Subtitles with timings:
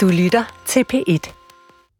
[0.00, 1.32] Du lytter til P1.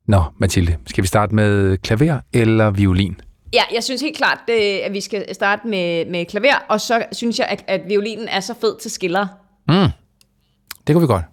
[0.06, 3.20] Nå, Mathilde, skal vi starte med klaver eller violin?
[3.52, 7.04] Ja, jeg synes helt klart, øh, at vi skal starte med, med klaver, og så
[7.12, 9.26] synes jeg, at, at violinen er så fed til skiller.
[9.68, 9.90] Mm.
[10.86, 11.24] Det kunne vi godt.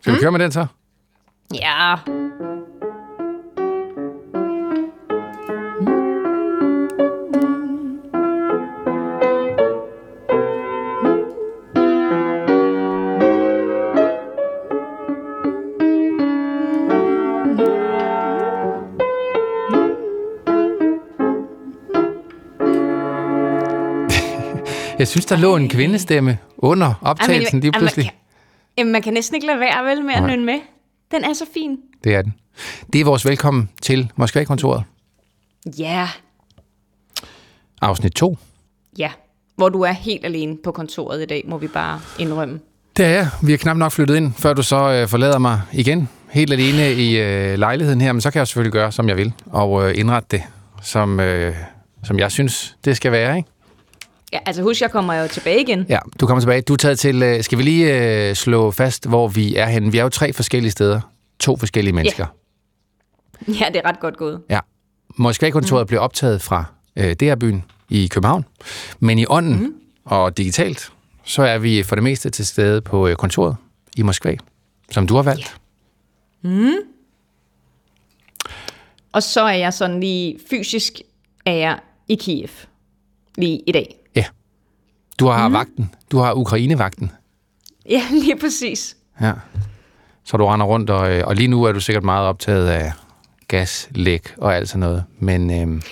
[0.00, 0.16] Skal mm.
[0.16, 0.66] vi køre med den så?
[1.54, 1.94] Ja.
[25.02, 28.04] Jeg synes, der lå en kvindestemme under optagelsen lige pludselig.
[28.04, 28.12] Jamen,
[28.76, 30.60] man, kan, man kan næsten ikke lade være vel med at nynne med.
[31.10, 31.76] Den er så fin.
[32.04, 32.34] Det er den.
[32.92, 34.82] Det er vores velkommen til Moskva-kontoret.
[35.78, 36.08] Ja.
[37.80, 38.38] Afsnit 2.
[38.98, 39.10] Ja,
[39.56, 42.60] hvor du er helt alene på kontoret i dag, må vi bare indrømme.
[42.96, 43.28] Det er jeg.
[43.42, 46.08] Vi er knap nok flyttet ind, før du så øh, forlader mig igen.
[46.30, 49.32] Helt alene i øh, lejligheden her, men så kan jeg selvfølgelig gøre, som jeg vil,
[49.46, 50.42] og øh, indrette det,
[50.82, 51.54] som, øh,
[52.04, 53.51] som jeg synes, det skal være, ikke?
[54.32, 55.86] Ja, altså husk, jeg kommer jo tilbage igen.
[55.88, 56.62] Ja, du kommer tilbage.
[56.62, 57.22] Du er taget til...
[57.22, 59.92] Øh, skal vi lige øh, slå fast, hvor vi er henne?
[59.92, 61.00] Vi er jo tre forskellige steder.
[61.40, 62.26] To forskellige mennesker.
[63.48, 64.42] Ja, det er ret godt gået.
[64.50, 64.60] Ja.
[65.16, 65.86] Moskva-kontoret mm.
[65.86, 66.64] blev optaget fra
[66.96, 68.44] øh, DR-byen i København.
[69.00, 69.74] Men i ånden mm.
[70.04, 70.92] og digitalt,
[71.24, 73.56] så er vi for det meste til stede på øh, kontoret
[73.96, 74.36] i Moskva,
[74.90, 75.56] som du har valgt.
[76.44, 76.48] Ja.
[76.48, 76.74] Mm.
[79.12, 80.92] Og så er jeg sådan lige fysisk
[81.46, 82.48] er jeg i Kiev
[83.38, 84.01] lige i dag.
[85.22, 85.54] Du har mm.
[85.54, 85.90] vagten.
[86.12, 87.10] Du har Ukraine-vagten.
[87.90, 88.96] Ja, lige præcis.
[89.20, 89.32] Ja.
[90.24, 92.92] Så du render rundt, og, øh, og lige nu er du sikkert meget optaget af
[93.48, 95.04] gaslæk og alt sådan noget.
[95.18, 95.82] Men, øhm...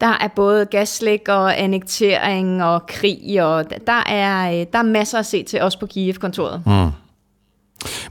[0.00, 5.18] Der er både gaslæk og annektering og krig, og der er, øh, der er masser
[5.18, 6.62] at se til os på Kiev-kontoret.
[6.66, 6.90] Mm.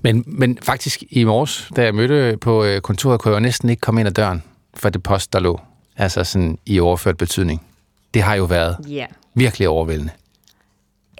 [0.01, 3.79] Men, men faktisk i morges, da jeg mødte på øh, kontoret, kunne jeg næsten ikke
[3.79, 5.59] komme ind ad døren for det post, der lå.
[5.97, 7.68] Altså sådan i overført betydning.
[8.13, 9.07] Det har jo været yeah
[9.39, 10.11] virkelig overvældende.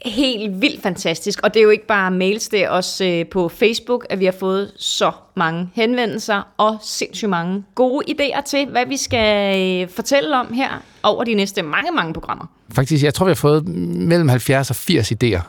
[0.06, 3.50] Helt vildt fantastisk, og det er jo ikke bare mails, det er også øh, på
[3.50, 8.86] Facebook, at vi har fået så mange henvendelser og sindssygt mange gode idéer til, hvad
[8.86, 10.70] vi skal øh, fortælle om her
[11.04, 12.46] over de næste mange, mange programmer.
[12.72, 15.42] Faktisk, jeg tror, vi har fået mellem 70 og 80 idéer,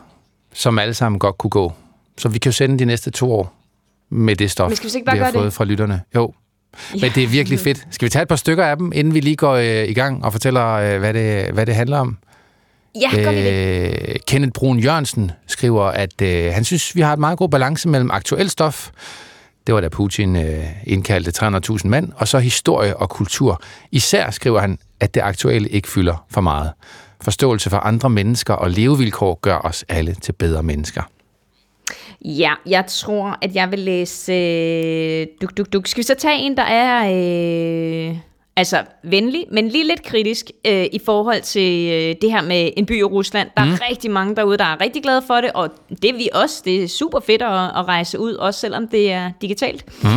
[0.55, 1.73] som alle sammen godt kunne gå.
[2.19, 3.55] Så vi kan jo sende de næste to år
[4.11, 5.53] med det stof, Men skal vi, ikke bare vi har fået det?
[5.53, 6.03] fra lytterne.
[6.15, 6.33] Jo,
[6.95, 6.99] Ja.
[7.01, 7.87] Men det er virkelig fedt.
[7.91, 10.25] Skal vi tage et par stykker af dem, inden vi lige går øh, i gang
[10.25, 12.19] og fortæller, øh, hvad, det, hvad det handler om?
[13.01, 14.09] Ja, gør vi det.
[14.09, 17.89] Øh, Kenneth Brun Jørgensen skriver, at øh, han synes, vi har et meget god balance
[17.89, 18.91] mellem aktuel stof,
[19.67, 23.63] det var da Putin øh, indkaldte 300.000 mand, og så historie og kultur.
[23.93, 26.73] Især skriver han, at det aktuelle ikke fylder for meget.
[27.23, 31.03] Forståelse for andre mennesker og levevilkår gør os alle til bedre mennesker.
[32.25, 34.33] Ja, jeg tror, at jeg vil læse...
[34.33, 35.87] Øh, duk, duk, duk.
[35.87, 37.11] Skal vi så tage en, der er...
[38.11, 38.17] Øh
[38.61, 42.87] altså venlig, men lige lidt kritisk øh, i forhold til øh, det her med en
[42.87, 43.49] by i Rusland.
[43.57, 43.71] Der mm.
[43.71, 45.71] er rigtig mange derude, der er rigtig glade for det, og
[46.03, 46.63] det er vi også.
[46.65, 49.85] Det er super fedt at, at rejse ud, også selvom det er digitalt.
[50.03, 50.09] Mm.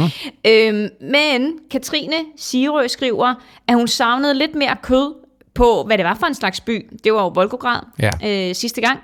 [0.48, 3.34] Øhm, men Katrine Sirø skriver,
[3.68, 5.14] at hun savnede lidt mere kød
[5.56, 6.90] på, hvad det var for en slags by.
[7.04, 8.10] Det var jo Volgograd ja.
[8.50, 9.00] øh, sidste gang.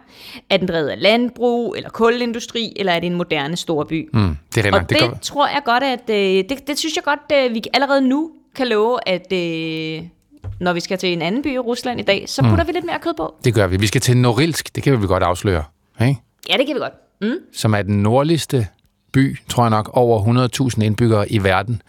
[0.50, 4.10] Er den drevet af landbrug, eller kulindustri, eller er det en moderne storby?
[4.14, 7.04] Mm, det er og det, det tror jeg godt, at øh, det, det synes jeg
[7.04, 10.04] godt, at vi allerede nu kan love, at øh,
[10.60, 12.68] når vi skal til en anden by i Rusland i dag, så putter mm.
[12.68, 13.36] vi lidt mere kød på.
[13.44, 13.78] Det gør vi.
[13.78, 15.64] Vi skal til Norilsk, det kan vi godt afsløre.
[16.02, 16.22] Ikke?
[16.50, 16.94] Ja, det kan vi godt.
[17.22, 17.36] Mm.
[17.54, 18.68] Som er den nordligste
[19.12, 21.81] by, tror jeg nok, over 100.000 indbyggere i verden,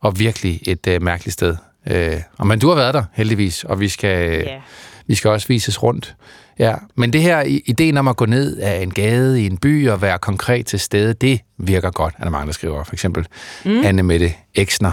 [0.00, 1.56] og virkelig et øh, mærkeligt sted.
[1.86, 4.60] Øh, og men du har været der, heldigvis, og vi skal, yeah.
[5.06, 6.16] vi skal også vises rundt.
[6.58, 9.88] Ja, men det her, ideen om at gå ned af en gade i en by
[9.88, 12.84] og være konkret til stede, det virker godt, er der mange, der skriver.
[12.84, 13.26] For eksempel
[13.64, 13.84] mm.
[13.84, 14.92] Anne Mette Eksner.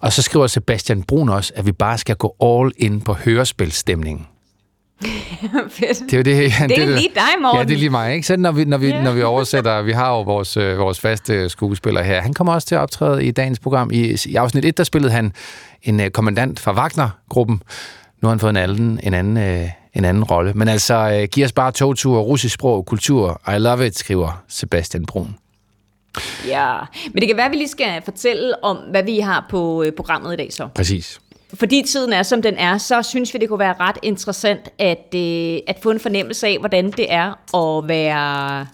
[0.00, 4.26] Og så skriver Sebastian Brun også, at vi bare skal gå all in på hørespilstemningen.
[5.70, 6.00] Fedt.
[6.10, 7.58] Det er, jo det, ja, det er det, lige dig, Morten.
[7.58, 8.14] Ja, det er lige mig.
[8.14, 8.26] Ikke?
[8.26, 9.04] Så når vi, når vi, yeah.
[9.04, 12.20] når vi oversætter, vi har jo vores, øh, vores faste skuespiller her.
[12.20, 13.90] Han kommer også til at optræde i dagens program.
[13.92, 15.32] I, i afsnit 1, der spillede han
[15.82, 17.62] en uh, kommandant fra Wagner-gruppen.
[18.22, 20.52] Nu har han fået en anden, en anden, uh, en anden rolle.
[20.52, 23.40] Men altså, uh, giv os bare togtur, russisk sprog, kultur.
[23.56, 25.36] I love it, skriver Sebastian Brun.
[26.46, 26.76] Ja,
[27.12, 29.92] men det kan være, at vi lige skal fortælle om, hvad vi har på øh,
[29.92, 30.68] programmet i dag så.
[30.74, 31.20] Præcis.
[31.54, 35.14] Fordi tiden er, som den er, så synes vi, det kunne være ret interessant at,
[35.14, 38.66] øh, at få en fornemmelse af, hvordan det er at være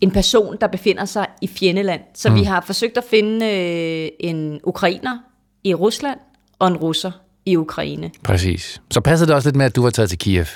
[0.00, 2.00] en person, der befinder sig i fjendeland.
[2.14, 2.34] Så mm.
[2.34, 5.18] vi har forsøgt at finde øh, en ukrainer
[5.64, 6.18] i Rusland
[6.58, 7.12] og en russer
[7.46, 8.10] i Ukraine.
[8.22, 8.82] Præcis.
[8.90, 10.46] Så passer det også lidt med, at du var taget til Kiev,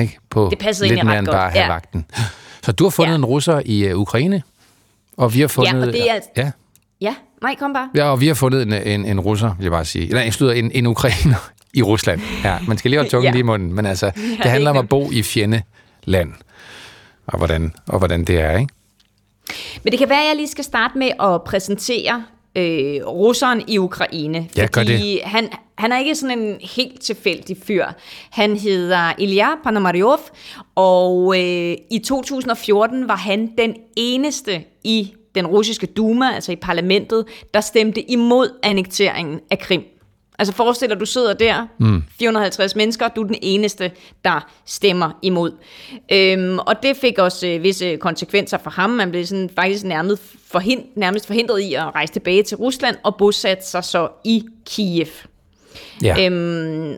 [0.00, 0.18] ikke?
[0.30, 1.68] På det passede lidt mere end bare ja.
[1.68, 2.06] vagten.
[2.62, 3.16] Så du har fundet ja.
[3.16, 4.42] en russer i uh, Ukraine,
[5.16, 5.72] Og vi har fundet...
[5.72, 6.20] Ja, og det er...
[6.36, 6.50] Ja,
[7.00, 7.88] Ja, nej, kom bare.
[7.94, 10.08] ja og vi har fundet en, en, en russer, vil jeg bare sige.
[10.08, 12.20] Nej, jeg en, en ukrainer i Rusland.
[12.44, 13.30] Ja, man skal lige holde tungen Ja.
[13.30, 16.32] lige i munden, men altså, det det handler er om at bo i fjendeland.
[17.26, 18.72] Og hvordan, og hvordan det er, ikke?
[19.84, 22.24] Men det kan være, at jeg lige skal starte med at præsentere
[22.56, 24.48] øh, russeren i Ukraine.
[24.56, 25.48] Ja, gør fordi Han,
[25.78, 27.86] han er ikke sådan en helt tilfældig fyr.
[28.30, 30.18] Han hedder Ilya Panomaryov,
[30.74, 37.24] og øh, i 2014 var han den eneste i den russiske Duma, altså i parlamentet,
[37.54, 39.82] der stemte imod annekteringen af Krim.
[40.38, 42.04] Altså forestil dig, du sidder der, mm.
[42.18, 43.90] 450 mennesker, du er den eneste,
[44.24, 45.52] der stemmer imod.
[46.12, 48.90] Øhm, og det fik også øh, visse konsekvenser for ham.
[48.90, 53.16] Man blev sådan faktisk nærmest, forhind, nærmest forhindret i at rejse tilbage til Rusland og
[53.16, 55.06] bosætte sig så i Kiev.
[56.02, 56.26] Ja.
[56.26, 56.94] Øhm,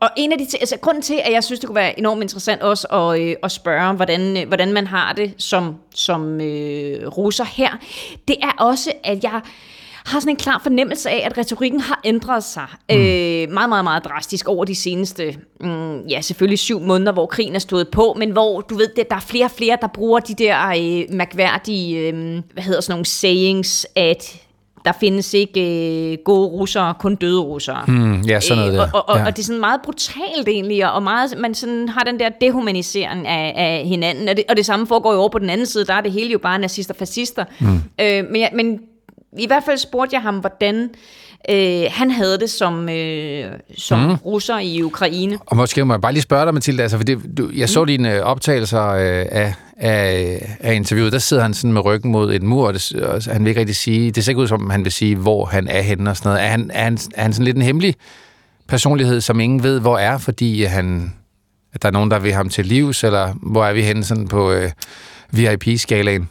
[0.00, 2.22] og en af de ting, altså grunden til, at jeg synes, det kunne være enormt
[2.22, 7.08] interessant også at, øh, at spørge, hvordan, øh, hvordan man har det som, som øh,
[7.08, 7.70] russer her,
[8.28, 9.40] det er også, at jeg
[10.04, 12.96] har sådan en klar fornemmelse af, at retorikken har ændret sig mm.
[12.96, 17.54] øh, meget, meget, meget drastisk over de seneste, mm, ja selvfølgelig syv måneder, hvor krigen
[17.54, 20.34] er stået på, men hvor, du ved, der er flere og flere, der bruger de
[20.34, 24.40] der øh, mærkværdige, øh, hvad hedder sådan nogle sayings, at
[24.84, 25.60] der findes ikke
[26.12, 27.84] øh, gode russere, kun døde russere.
[27.88, 28.90] Mm, ja, sådan noget Øh, der.
[28.92, 29.26] Og, og, ja.
[29.26, 33.26] og det er sådan meget brutalt egentlig, og meget, man sådan har den der dehumanisering
[33.26, 35.84] af, af hinanden, og det, og det samme foregår jo over på den anden side,
[35.86, 37.44] der er det hele jo bare nazister og fascister.
[37.58, 37.82] Mm.
[38.00, 38.80] Øh, men, jeg, men
[39.38, 40.90] i hvert fald spurgte jeg ham, hvordan
[41.50, 43.46] øh, han havde det som, øh,
[43.76, 44.14] som mm.
[44.14, 45.38] russer i Ukraine.
[45.46, 47.84] Og måske må jeg bare lige spørge dig, Mathilde, altså, for det, du, jeg så
[47.84, 52.46] dine optagelser øh, af, af, af interviewet, der sidder han sådan med ryggen mod en
[52.46, 54.84] mur, og, det, og han vil ikke rigtig sige, det ser ikke ud som, han
[54.84, 56.44] vil sige, hvor han er henne og sådan noget.
[56.44, 57.94] Er han, er han, er han sådan lidt en hemmelig
[58.68, 61.12] personlighed, som ingen ved, hvor er, fordi øh, han,
[61.72, 64.28] at der er nogen, der vil ham til livs, eller hvor er vi henne sådan
[64.28, 64.70] på øh,
[65.30, 66.28] VIP-skalaen?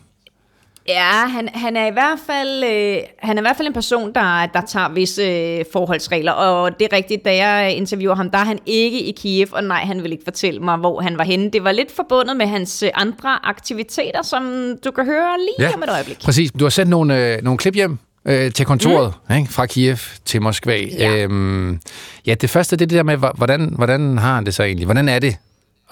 [0.90, 4.14] Ja, han, han er i hvert fald øh, han er i hvert fald en person
[4.14, 8.38] der der tager visse øh, forholdsregler, og det er rigtigt, da jeg interviewer ham, der
[8.38, 11.24] er han ikke i Kiev, og nej, han vil ikke fortælle mig, hvor han var
[11.24, 11.52] henne.
[11.52, 15.84] Det var lidt forbundet med hans øh, andre aktiviteter, som du kan høre lige om
[15.84, 16.20] et øjeblik.
[16.24, 16.52] Præcis.
[16.52, 19.36] Du har sendt nogle, øh, nogle klip hjem øh, til kontoret mm.
[19.36, 19.54] ikke?
[19.54, 20.78] fra Kiev til Moskva.
[21.00, 21.24] Ja.
[21.24, 21.80] Øhm,
[22.26, 24.86] ja, det første det er det der med, hvordan, hvordan har han det så egentlig?
[24.86, 25.36] Hvordan er det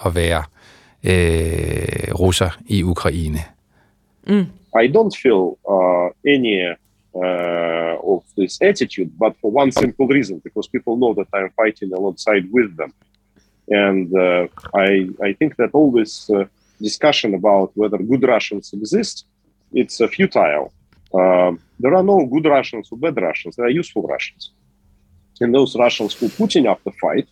[0.06, 0.42] at være
[1.04, 3.42] øh, russer i Ukraine?
[4.82, 5.44] I don't feel
[5.74, 11.28] uh, any uh, of this attitude, but for one simple reason, because people know that
[11.36, 12.92] I'm fighting alongside with them.
[13.84, 14.46] And uh,
[14.86, 16.44] I, I think that all this uh,
[16.80, 19.26] discussion about whether good Russians exist,
[19.80, 20.72] it's futile.
[21.12, 21.52] Uh,
[21.82, 23.56] there are no good Russians or bad Russians.
[23.56, 24.42] There are useful Russians.
[25.40, 27.26] And those Russians who Putin the fight,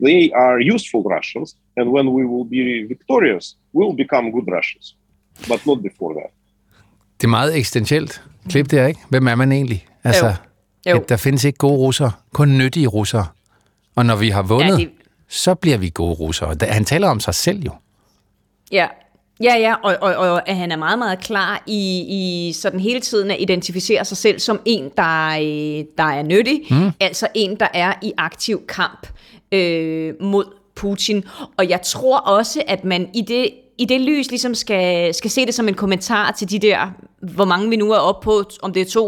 [0.00, 1.48] they are useful Russians.
[1.76, 4.94] And when we will be victorious, we'll become good Russians,
[5.48, 6.32] but not before that.
[7.22, 9.00] Det er meget eksistentielt klip der, ikke?
[9.08, 9.86] Hvem er man egentlig?
[10.04, 10.32] Altså, Jo.
[10.90, 10.96] Jo.
[10.96, 13.26] At der findes ikke gode russere, kun nyttige russere.
[13.96, 14.90] Og når vi har vundet, Ja, det-
[15.28, 16.56] så bliver vi gode russere.
[16.62, 17.70] Han taler om sig selv jo.
[18.72, 18.86] Ja,
[19.42, 23.00] ja, ja og, og, og at han er meget, meget klar i, i sådan hele
[23.00, 26.90] tiden at identificere sig selv som en, der, øh, der er nyttig, mm.
[27.00, 29.06] altså en, der er i aktiv kamp
[29.52, 30.44] øh, mod
[30.76, 31.24] Putin.
[31.58, 35.46] Og jeg tror også, at man i det, i det lys ligesom skal, skal se
[35.46, 36.90] det som en kommentar til de der,
[37.34, 39.00] hvor mange vi nu er oppe på, om det er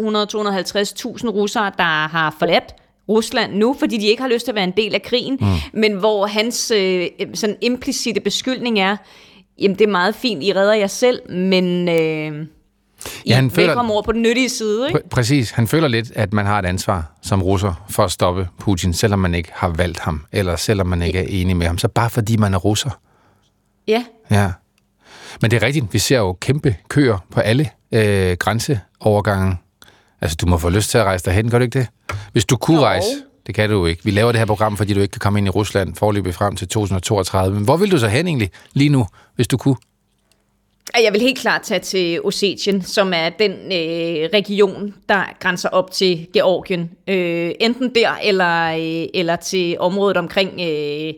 [1.23, 2.75] 200-250.000 russere, der har forladt
[3.09, 5.47] Rusland nu, fordi de ikke har lyst til at være en del af krigen, mm.
[5.81, 8.97] men hvor hans øh, sådan implicite beskyldning er,
[9.61, 11.95] jamen det er meget fint, I redder jer selv, men øh,
[13.25, 14.99] I Ja, han er føler- velkommen over på den nyttige side, ikke?
[15.05, 15.51] Pr- præcis.
[15.51, 19.19] Han føler lidt, at man har et ansvar som russer for at stoppe Putin, selvom
[19.19, 21.79] man ikke har valgt ham, eller selvom man ikke er enig med ham.
[21.79, 22.91] Så bare fordi man er russer.
[23.89, 24.53] Ja, Ja.
[25.43, 29.57] Men det er rigtigt, vi ser jo kæmpe køer på alle øh, grænseovergange.
[30.21, 31.89] Altså, du må få lyst til at rejse derhen, gør du ikke det?
[32.33, 32.85] Hvis du kunne Jo.
[32.85, 33.09] rejse,
[33.47, 34.05] det kan du jo ikke.
[34.05, 36.57] Vi laver det her program, fordi du ikke kan komme ind i Rusland forløbig frem
[36.57, 37.55] til 2032.
[37.55, 39.77] Men hvor vil du så hen egentlig lige nu, hvis du kunne?
[41.03, 45.91] Jeg vil helt klart tage til Ossetien, som er den øh, region, der grænser op
[45.91, 46.91] til Georgien.
[47.09, 51.13] Øh, enten der, eller, øh, eller til området omkring øh,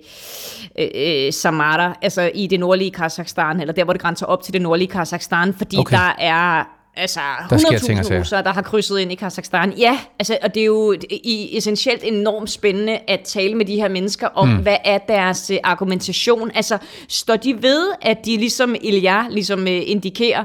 [0.78, 4.52] øh, øh, Samara, altså i det nordlige Kazakhstan, eller der, hvor det grænser op til
[4.52, 5.96] det nordlige Kazakhstan, fordi okay.
[5.96, 8.20] der er altså Der sker ting og 100.000 sager.
[8.20, 9.72] russere, der har krydset ind i Kazakhstan.
[9.78, 13.88] Ja, altså, og det er jo i, essentielt enormt spændende at tale med de her
[13.88, 14.56] mennesker om, mm.
[14.56, 16.50] hvad er deres øh, argumentation.
[16.54, 20.44] Altså, står de ved, at de ligesom Ilya ligesom øh, indikerer,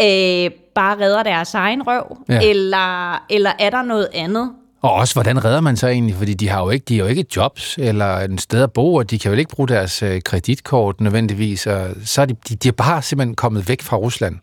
[0.00, 2.40] øh, bare redder deres egen røv, Ja.
[2.42, 4.50] eller, eller er der noget andet?
[4.82, 6.14] Og også, hvordan redder man sig egentlig?
[6.16, 8.94] Fordi de har jo ikke, de har jo ikke jobs eller en sted at bo,
[8.94, 11.66] og de kan jo ikke bruge deres øh, kreditkort nødvendigvis.
[11.66, 14.36] Og så er de, de, de er bare simpelthen kommet væk fra Rusland.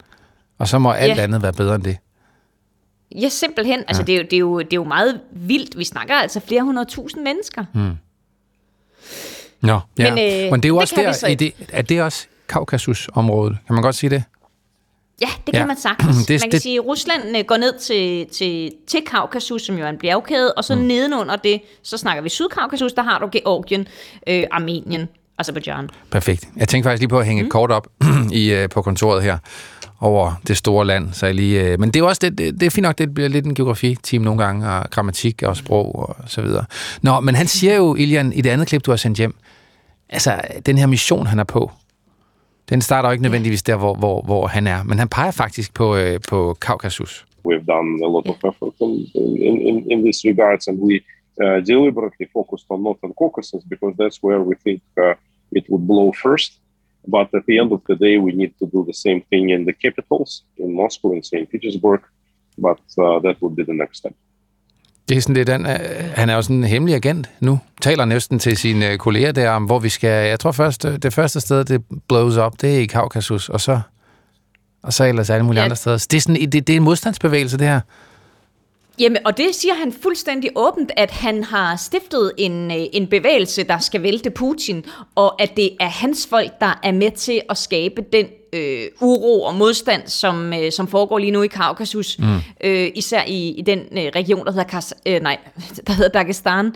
[0.62, 1.24] Og så må alt ja.
[1.24, 1.98] andet være bedre end det.
[3.16, 3.80] Ja, simpelthen.
[3.80, 3.90] Altså, ja.
[3.90, 5.78] Altså, det, er jo, det, er jo, det er jo meget vildt.
[5.78, 7.66] Vi snakker altså flere hundrede tusind mennesker.
[7.74, 7.98] Hmm.
[9.62, 10.16] Nå, ja.
[10.16, 11.28] Men, øh, Men det er jo det også der, så...
[11.28, 13.58] i det, er det også Kaukasus-området?
[13.68, 14.24] Kan man godt sige det?
[15.22, 15.66] Ja, det kan ja.
[15.66, 16.18] man sagtens.
[16.28, 19.78] det, man kan det, sige, at Rusland øh, går ned til, til, til Kaukasus, som
[19.78, 20.82] jo er en bjergkæde, og så mm.
[20.82, 23.88] nedenunder det, så snakker vi Sydkaukasus, der har du Georgien,
[24.28, 25.90] øh, Armenien, Azerbaijan.
[26.12, 26.48] Perfekt.
[26.58, 27.48] Jeg tænkte faktisk lige på at hænge mm.
[27.48, 27.88] et kort op
[28.32, 29.38] i, øh, på kontoret her
[30.02, 31.14] over det store land.
[31.14, 33.14] Så jeg lige, øh, men det er også det, det, det er fint nok, det
[33.14, 36.66] bliver lidt en geografi-team nogle gange, og grammatik og sprog og så videre.
[37.02, 39.36] Nå, men han siger jo, Ilian, i det andet klip, du har sendt hjem,
[40.10, 41.72] altså den her mission, han er på,
[42.70, 45.74] den starter jo ikke nødvendigvis der, hvor, hvor, hvor han er, men han peger faktisk
[45.74, 47.26] på, øh, på Kaukasus.
[47.48, 48.92] We've done a lot of effort in,
[49.48, 50.94] in, in, in this regards, and we
[51.44, 55.14] uh, deliberately focused on Northern Caucasus because that's where we think uh,
[55.58, 56.61] it would blow first.
[57.08, 59.62] But at the end of the day, we need to do the same thing in
[59.66, 61.48] the capitals, in Moscow and St.
[61.52, 62.02] Petersburg.
[62.58, 64.14] But uh, that would be the next step.
[65.10, 65.66] Det er sådan lidt, han,
[66.16, 67.60] han er jo sådan en hemmelig agent nu.
[67.82, 70.28] Taler næsten til sine kolleger der om, hvor vi skal...
[70.28, 73.82] Jeg tror først, det første sted, det blows up, det er i Kaukasus, og så,
[74.84, 75.64] og så ellers alle mulige ja.
[75.64, 76.08] andre steder.
[76.12, 77.82] det er, sådan, det, det er en modstandsbevægelse, det her.
[79.02, 83.64] Jamen, og det siger han fuldstændig åbent, at han har stiftet en, øh, en bevægelse,
[83.64, 87.58] der skal vælte Putin, og at det er hans folk, der er med til at
[87.58, 92.26] skabe den øh, uro og modstand, som, øh, som foregår lige nu i Kaukasus, mm.
[92.64, 95.38] øh, især i, i den øh, region, der hedder, Kas, øh, nej,
[95.88, 96.76] der hedder Dagestan.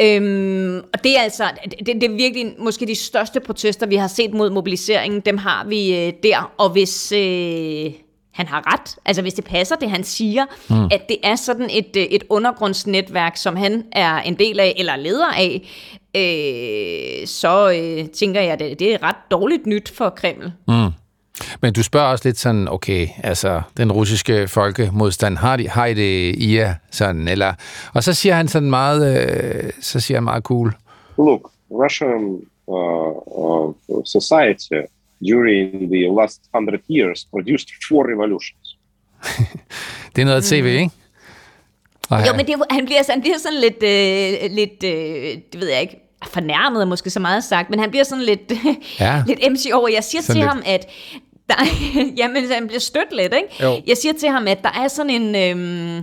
[0.00, 4.08] Øhm, og det er altså, det, det er virkelig måske de største protester, vi har
[4.08, 7.12] set mod mobiliseringen, dem har vi øh, der, og hvis...
[7.12, 8.05] Øh,
[8.36, 8.96] han har ret.
[9.04, 10.84] Altså hvis det passer, det han siger, mm.
[10.84, 14.96] at det er sådan et, øh, et undergrundsnetværk, som han er en del af, eller
[14.96, 15.62] leder af,
[16.16, 20.52] øh, så øh, tænker jeg, at det, det er ret dårligt nyt for Kreml.
[20.68, 20.90] Mm.
[21.62, 25.94] Men du spørger også lidt sådan, okay, altså den russiske folkemodstand, har, de, har I
[25.94, 27.54] det i jer sådan, eller...
[27.94, 30.74] Og så siger han sådan meget, øh, så siger han meget cool.
[31.18, 34.72] Look, Russian uh, uh, society
[35.20, 38.76] during the last 100 years produced four revolutions.
[40.16, 40.82] det er noget tv, mm.
[40.82, 40.90] ikke?
[42.10, 45.68] Og jo, men det, han, bliver, han bliver sådan lidt, øh, lidt øh, det ved
[45.68, 45.96] jeg ikke,
[46.26, 48.52] fornærmet er måske så meget sagt, men han bliver sådan lidt,
[49.00, 49.22] ja.
[49.26, 49.88] lidt MC over.
[49.88, 50.48] Jeg siger sådan til lidt.
[50.48, 50.88] ham, at
[51.48, 51.54] der,
[52.18, 53.62] jamen, han bliver stødt lidt, ikke?
[53.62, 53.82] Jo.
[53.86, 55.34] Jeg siger til ham, at der er sådan en...
[55.34, 56.02] Øh,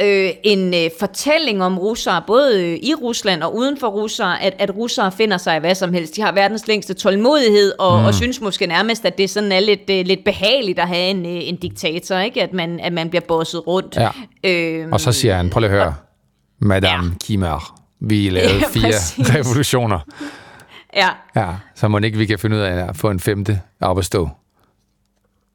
[0.00, 4.54] øh, en øh, fortælling om russere, både øh, i Rusland og uden for russere, at,
[4.58, 6.16] at russere finder sig i hvad som helst.
[6.16, 8.06] De har verdens længste tålmodighed, og, mm.
[8.06, 11.26] og synes måske nærmest, at det sådan er lidt, øh, lidt behageligt at have en,
[11.26, 12.42] øh, en diktator, ikke?
[12.42, 13.96] At, man, at man bliver bosset rundt.
[13.96, 14.10] Ja.
[14.44, 15.94] Øh, og så siger han, prøv lige at høre,
[16.58, 17.14] Madame ja.
[17.24, 19.34] Kimar, vi lavede ja, fire præcis.
[19.34, 19.98] revolutioner.
[20.96, 21.08] Ja.
[21.36, 21.54] ja.
[21.74, 24.28] Så må ikke vi kan finde ud af at få en femte op at stå.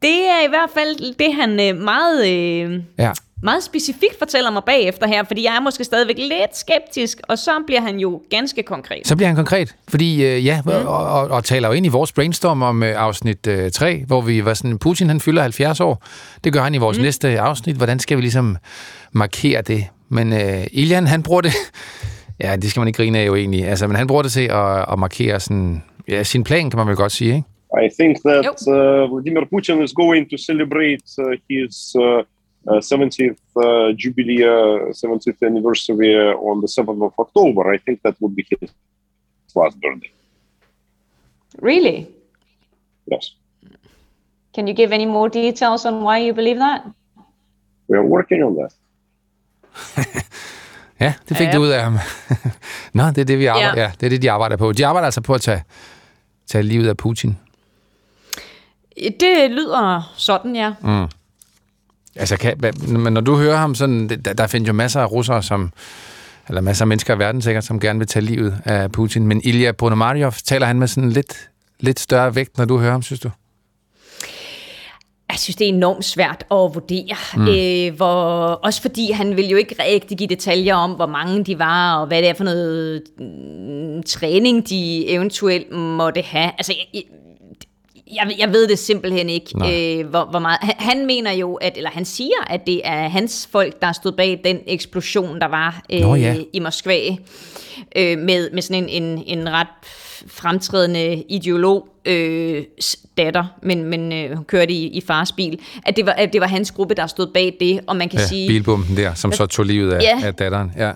[0.02, 2.28] Det er i hvert fald det, han øh, meget...
[2.28, 7.20] Øh, ja meget specifikt fortæller mig bagefter her, fordi jeg er måske stadigvæk lidt skeptisk,
[7.28, 9.06] og så bliver han jo ganske konkret.
[9.06, 10.70] Så bliver han konkret, fordi øh, ja, mm.
[10.70, 14.20] og, og, og taler jo ind i vores brainstorm om øh, afsnit øh, 3, hvor
[14.20, 16.04] vi var sådan, Putin han fylder 70 år.
[16.44, 17.02] Det gør han i vores mm.
[17.02, 17.76] næste afsnit.
[17.76, 18.56] Hvordan skal vi ligesom
[19.12, 19.84] markere det?
[20.08, 21.52] Men øh, Ilian, han bruger det...
[22.44, 23.64] ja, det skal man ikke grine af jo egentlig.
[23.68, 26.86] Altså, men han bruger det til at, at markere sådan, ja, sin plan, kan man
[26.86, 27.48] vel godt sige, ikke?
[27.86, 32.24] I think that uh, Vladimir Putin is going to celebrate uh, his uh,
[32.66, 34.44] 70th uh, uh, jubilee,
[34.92, 37.74] 70th uh, anniversary on the 7th of October.
[37.74, 38.70] I think that would be his
[39.54, 40.10] last birthday.
[41.62, 42.08] Really?
[43.10, 43.34] Yes.
[44.54, 46.82] Can you give any more details on why you believe that?
[47.88, 48.72] We are working on that.
[51.00, 51.56] ja, det fik ja, ja.
[51.56, 51.98] du ud af ham.
[52.94, 53.82] Nå, det er det, vi arbejder, ja.
[53.82, 53.92] ja.
[54.00, 54.72] det er det, de arbejder på.
[54.72, 55.64] De arbejder altså på at tage,
[56.46, 57.38] tage livet af Putin.
[58.96, 60.74] Det lyder sådan, ja.
[60.82, 61.08] Mm.
[62.16, 65.42] Altså, kan, men når du hører ham sådan, der, der findes jo masser af russere,
[65.42, 65.72] som,
[66.48, 69.26] eller masser af mennesker i verden sikkert, som gerne vil tage livet af Putin.
[69.26, 71.50] Men Ilya Ponomaryov, taler han med sådan lidt,
[71.80, 73.30] lidt større vægt, når du hører ham, synes du?
[75.30, 77.16] Jeg synes, det er enormt svært at vurdere.
[77.36, 77.48] Mm.
[77.48, 78.14] Øh, hvor,
[78.64, 82.06] også fordi han vil jo ikke rigtig give detaljer om, hvor mange de var, og
[82.06, 86.50] hvad det er for noget mm, træning, de eventuelt måtte have.
[86.58, 87.02] Altså, jeg,
[88.14, 90.58] jeg, jeg ved det simpelthen ikke, øh, hvor, hvor meget.
[90.62, 94.12] Han, han mener jo, at, eller han siger, at det er hans folk, der stod
[94.12, 96.36] bag den eksplosion, der var øh, Nå, ja.
[96.52, 97.00] i Moskva,
[97.96, 99.66] øh, med, med sådan en, en, en ret
[100.26, 102.62] fremtrædende ideolog øh,
[103.16, 106.40] datter, men, men øh, hun kørte i, i fars bil, at det, var, at det
[106.40, 108.48] var hans gruppe, der stod bag det, og man kan ja, sige...
[108.48, 110.26] bilbomben der, som så tog livet af, ja.
[110.26, 110.92] af datteren, ja.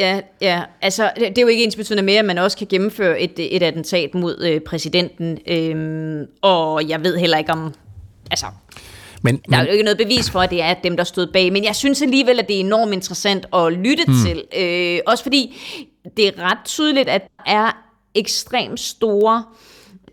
[0.00, 0.62] Ja, ja.
[0.82, 3.56] Altså, det, det er jo ikke ens betydende mere, at man også kan gennemføre et,
[3.56, 5.38] et attentat mod øh, præsidenten.
[5.46, 7.74] Øhm, og jeg ved heller ikke, om
[8.30, 8.46] altså,
[9.22, 11.52] men, der er jo ikke noget bevis for, at det er dem, der stod bag,
[11.52, 14.14] men jeg synes alligevel, at det er enormt interessant at lytte hmm.
[14.26, 14.44] til.
[14.58, 15.56] Øh, også fordi
[16.16, 17.76] det er ret tydeligt, at der er
[18.14, 19.44] ekstremt store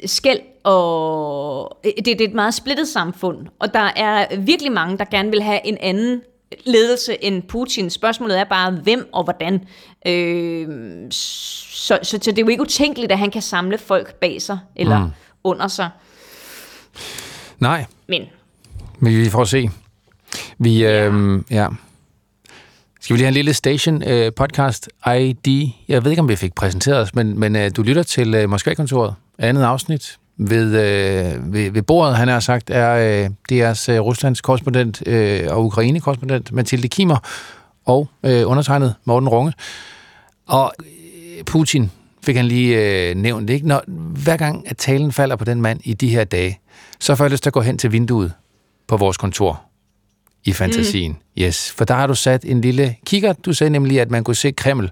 [0.05, 5.05] skæld, og det, det er et meget splittet samfund, og der er virkelig mange, der
[5.05, 6.21] gerne vil have en anden
[6.65, 7.89] ledelse end Putin.
[7.89, 9.65] Spørgsmålet er bare, hvem og hvordan.
[10.07, 10.67] Øh,
[11.11, 14.59] så, så, så det er jo ikke utænkeligt, at han kan samle folk bag sig,
[14.75, 15.11] eller mm.
[15.43, 15.89] under sig.
[17.59, 17.85] Nej.
[18.07, 18.21] Men
[18.99, 19.69] men vi får se.
[20.57, 21.07] Vi, ja.
[21.07, 21.67] Øh, ja.
[23.01, 25.69] Skal vi lige have en lille station øh, podcast ID?
[25.87, 28.49] Jeg ved ikke, om vi fik præsenteret os, men, men øh, du lytter til øh,
[28.49, 29.15] Moskva-kontoret.
[29.39, 34.41] Andet afsnit ved, øh, ved, ved bordet, han har sagt, er øh, DR's øh, Ruslands
[34.41, 37.17] korrespondent øh, og Ukraine-korrespondent Mathilde Kimer
[37.85, 39.53] og øh, undertegnet Morten Runge.
[40.47, 41.91] Og øh, Putin
[42.23, 43.67] fik han lige øh, nævnt, ikke?
[43.67, 43.83] Når,
[44.23, 46.59] hver gang at talen falder på den mand i de her dage,
[46.99, 48.33] så får jeg lyst til at gå hen til vinduet
[48.87, 49.61] på vores kontor
[50.45, 51.11] i fantasien.
[51.11, 51.43] Mm.
[51.43, 53.45] Yes, for der har du sat en lille kikkert.
[53.45, 54.91] Du sagde nemlig, at man kunne se Kreml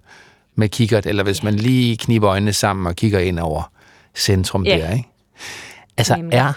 [0.56, 3.72] med kikkert, eller hvis man lige kniber øjnene sammen og kigger ind over
[4.16, 4.80] centrum yeah.
[4.80, 5.10] der, ikke?
[5.98, 6.54] Altså, er,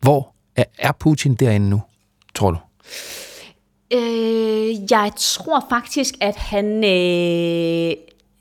[0.00, 1.82] hvor er, er Putin derinde nu,
[2.34, 2.58] tror du?
[3.94, 7.94] Øh, jeg tror faktisk, at han øh,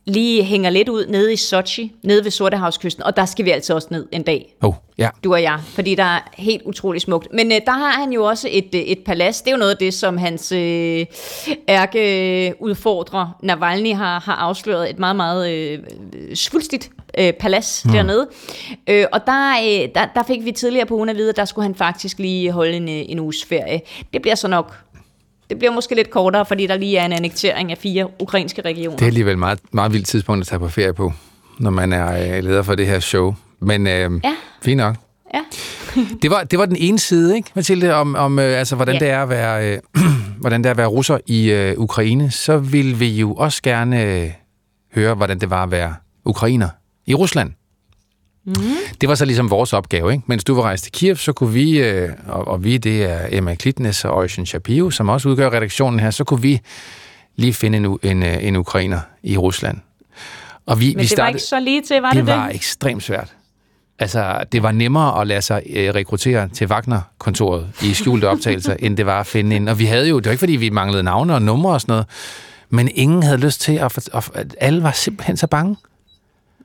[0.05, 3.75] lige hænger lidt ud nede i Sochi, nede ved Sortehavskysten, og der skal vi altså
[3.75, 4.55] også ned en dag.
[4.62, 5.10] Oh, ja.
[5.24, 7.27] Du og jeg, fordi der er helt utrolig smukt.
[7.34, 9.41] Men øh, der har han jo også et, øh, et palads.
[9.41, 11.05] Det er jo noget af det, som hans øh,
[11.69, 14.89] ærkeudfordrer Navalny har, har afsløret.
[14.89, 15.79] Et meget, meget øh,
[16.36, 17.91] svulstigt øh, palads mm.
[17.91, 18.27] dernede.
[18.89, 21.45] Øh, og der, øh, der, der fik vi tidligere på ugen at vide, at der
[21.45, 23.81] skulle han faktisk lige holde en, øh, en uges ferie.
[24.13, 24.73] Det bliver så nok
[25.49, 28.97] det bliver måske lidt kortere, fordi der lige er en annektering af fire ukrainske regioner.
[28.97, 31.13] Det er alligevel et meget, meget vildt tidspunkt at tage på ferie på,
[31.59, 33.35] når man er øh, leder for det her show.
[33.59, 34.35] Men øh, ja.
[34.61, 34.95] fint nok.
[35.33, 35.39] Ja.
[36.21, 38.99] det, var, det var den ene side, ikke, Mathilde, om, om øh, altså, hvordan, ja.
[38.99, 39.79] det er at være, øh,
[40.41, 42.31] hvordan det er at være russer i øh, Ukraine.
[42.31, 44.31] Så vil vi jo også gerne øh,
[44.95, 46.69] høre, hvordan det var at være ukrainer
[47.10, 47.52] i Rusland.
[48.45, 48.54] Mm.
[49.02, 50.24] Det var så ligesom vores opgave, ikke?
[50.28, 53.28] Mens du var rejst til Kiev, så kunne vi, øh, og, og vi, det er
[53.32, 56.62] Emma Klitnes og Ocean Shapiro, som også udgør redaktionen her, så kunne vi
[57.36, 59.78] lige finde en, en, øh, en ukrainer i Rusland.
[60.65, 62.28] Og vi, Men vi det startede, var ikke så lige til, var det det?
[62.28, 63.34] Det var ekstremt svært.
[64.00, 68.98] Altså, det var nemmere at lade sig øh, rekruttere til Wagner-kontoret i skjulte optagelser, end
[68.98, 69.67] det var at finde en.
[69.67, 71.93] Og vi havde jo, det var ikke fordi, vi manglede navne og numre og sådan
[71.93, 72.06] noget,
[72.69, 75.76] men ingen havde lyst til at, at alle var simpelthen så bange.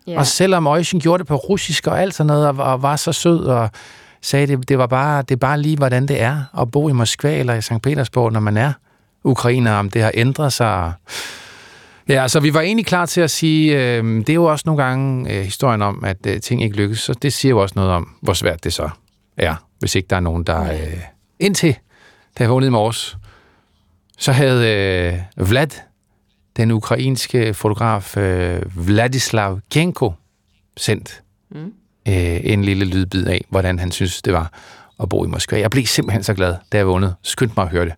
[0.08, 0.18] Yeah.
[0.18, 3.12] Og selvom Øjsen gjorde det på russisk og alt sådan noget, og, og var så
[3.12, 3.70] sød og
[4.22, 6.92] sagde, det, det var bare, det er bare lige, hvordan det er at bo i
[6.92, 7.82] Moskva eller i St.
[7.82, 8.72] Petersborg, når man er
[9.24, 10.92] ukrainer, om det har ændret sig.
[12.08, 14.84] Ja, så vi var egentlig klar til at sige, øh, det er jo også nogle
[14.84, 17.90] gange øh, historien om, at øh, ting ikke lykkes, så det siger jo også noget
[17.90, 18.90] om, hvor svært det så
[19.36, 20.72] er, hvis ikke der er nogen, der...
[20.72, 21.00] Øh,
[21.40, 21.76] indtil,
[22.38, 23.16] da jeg vågnede i morges,
[24.18, 24.68] så havde
[25.38, 25.68] øh, Vlad
[26.56, 30.12] den ukrainske fotograf øh, Vladislav Kenko
[30.76, 31.72] sendt mm.
[32.08, 34.52] øh, en lille lydbid af, hvordan han synes, det var
[35.00, 35.58] at bo i Moskva.
[35.58, 37.14] Jeg blev simpelthen så glad, da jeg vågnede.
[37.22, 37.94] Skyndte mig at høre det.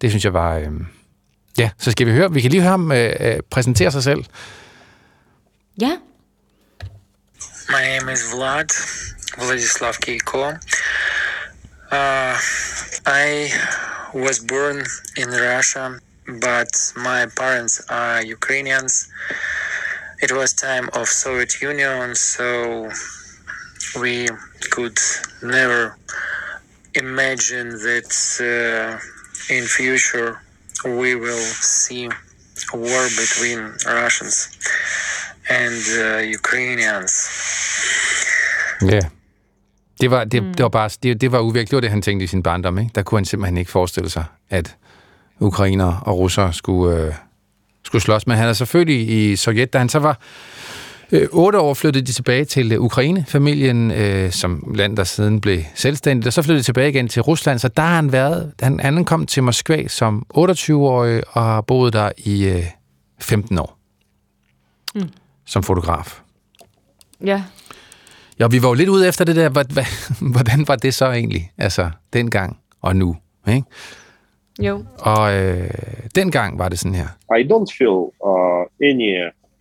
[0.00, 0.56] Det synes jeg var...
[0.56, 0.70] Øh...
[1.58, 2.32] Ja, så skal vi høre.
[2.32, 4.24] Vi kan lige høre ham øh, øh præsentere sig selv.
[5.80, 5.96] Ja.
[7.68, 8.68] My name is Vlad,
[9.38, 10.48] Vladislav Keiko.
[11.92, 12.36] Uh,
[13.06, 13.50] I
[14.14, 14.76] was born
[15.16, 19.08] in Russia but my parents are Ukrainians.
[20.22, 22.88] It was time of Soviet Union, so
[24.00, 24.28] we
[24.70, 24.98] could
[25.42, 25.96] never
[26.94, 30.40] imagine that uh, in future
[30.84, 31.46] we will
[31.80, 32.06] see
[32.74, 34.48] a war between Russians
[35.48, 37.12] and uh, Ukrainians.
[38.82, 39.04] Yeah.
[40.00, 40.54] Det var, det, mm.
[40.54, 42.78] det var bare, det, det var uvirkeligt, det var det, han tænkte i sin barndom,
[42.78, 42.90] ikke?
[42.94, 44.76] Der kunne han simpelthen ikke forestille sig, at
[45.40, 47.12] ukrainer og russere skulle, øh,
[47.84, 48.26] skulle slås.
[48.26, 50.18] Men han er selvfølgelig i Sovjet, da han så var
[51.12, 55.40] øh, otte år, flyttede de tilbage til øh, Ukraine, familien, øh, som land, der siden
[55.40, 58.52] blev selvstændigt, og så flyttede de tilbage igen til Rusland, så der har han været,
[58.62, 62.64] han, han kom til Moskva som 28-årig og har boet der i øh,
[63.20, 63.78] 15 år.
[64.94, 65.08] Mm.
[65.46, 66.20] Som fotograf.
[67.24, 67.42] Ja.
[68.38, 69.48] Ja, vi var jo lidt ude efter det der,
[70.32, 73.16] hvordan var det så egentlig, altså dengang og nu,
[73.48, 73.66] ikke?
[74.58, 74.84] Jo.
[74.98, 75.70] Og øh,
[76.14, 77.08] dengang var det sådan her.
[77.38, 77.98] I don't feel
[78.30, 79.10] uh, any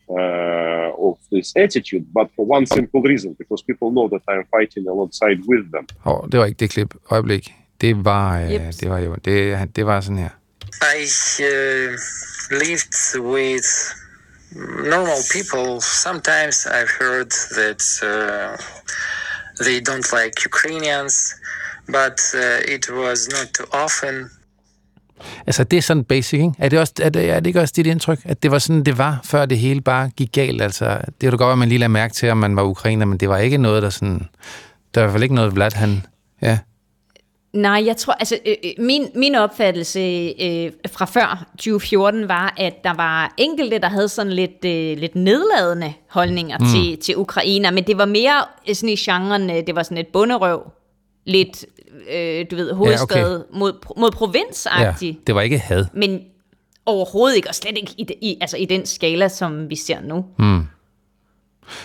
[0.10, 4.88] uh, of this attitude, but for one simple reason, because people know that I'm fighting
[4.94, 5.86] alongside with them.
[6.06, 6.94] Oh, det var ikke det klip.
[7.12, 7.54] Øjeblik.
[7.82, 8.62] Det var, øh, yep.
[8.80, 10.30] det var jo, det, det var sådan her.
[11.02, 11.06] I
[11.40, 11.92] uh,
[12.52, 12.96] lived
[13.36, 13.70] with
[14.96, 15.82] normal people.
[15.82, 17.82] Sometimes I've heard that
[18.12, 18.58] uh,
[19.66, 21.36] they don't like Ukrainians.
[21.88, 24.30] but uh, it was not too often.
[25.48, 26.52] Altså, det er sådan basic, ikke?
[26.60, 28.84] Er det, også, er det, er det ikke også dit indtryk, at det var sådan,
[28.84, 30.62] det var, før det hele bare gik galt?
[30.62, 30.86] Altså,
[31.22, 33.18] det var da godt, at man lige lagde mærke til, at man var ukrainer, men
[33.18, 34.28] det var ikke noget, der sådan...
[34.96, 36.04] Der var i hvert fald ikke noget, Vlad, han...
[36.42, 36.58] Ja.
[37.54, 40.00] Nej, jeg tror, altså øh, øh, min, min opfattelse
[40.42, 45.16] øh, fra før 2014 var, at der var enkelte, der havde sådan lidt, øh, lidt
[45.16, 46.66] nedladende holdninger mm.
[46.66, 49.98] til, til Ukrainer, men det var mere øh, sådan i genren, øh, det var sådan
[49.98, 50.72] et bunderøv,
[51.26, 51.66] lidt,
[52.14, 53.44] øh, du ved, hovedstad ja, okay.
[53.54, 55.16] mod, mod provinsagtigt.
[55.16, 55.86] Ja, det var ikke had.
[55.94, 56.20] Men
[56.86, 60.26] overhovedet ikke, og slet ikke i, i, altså i den skala, som vi ser nu.
[60.40, 60.68] Mm.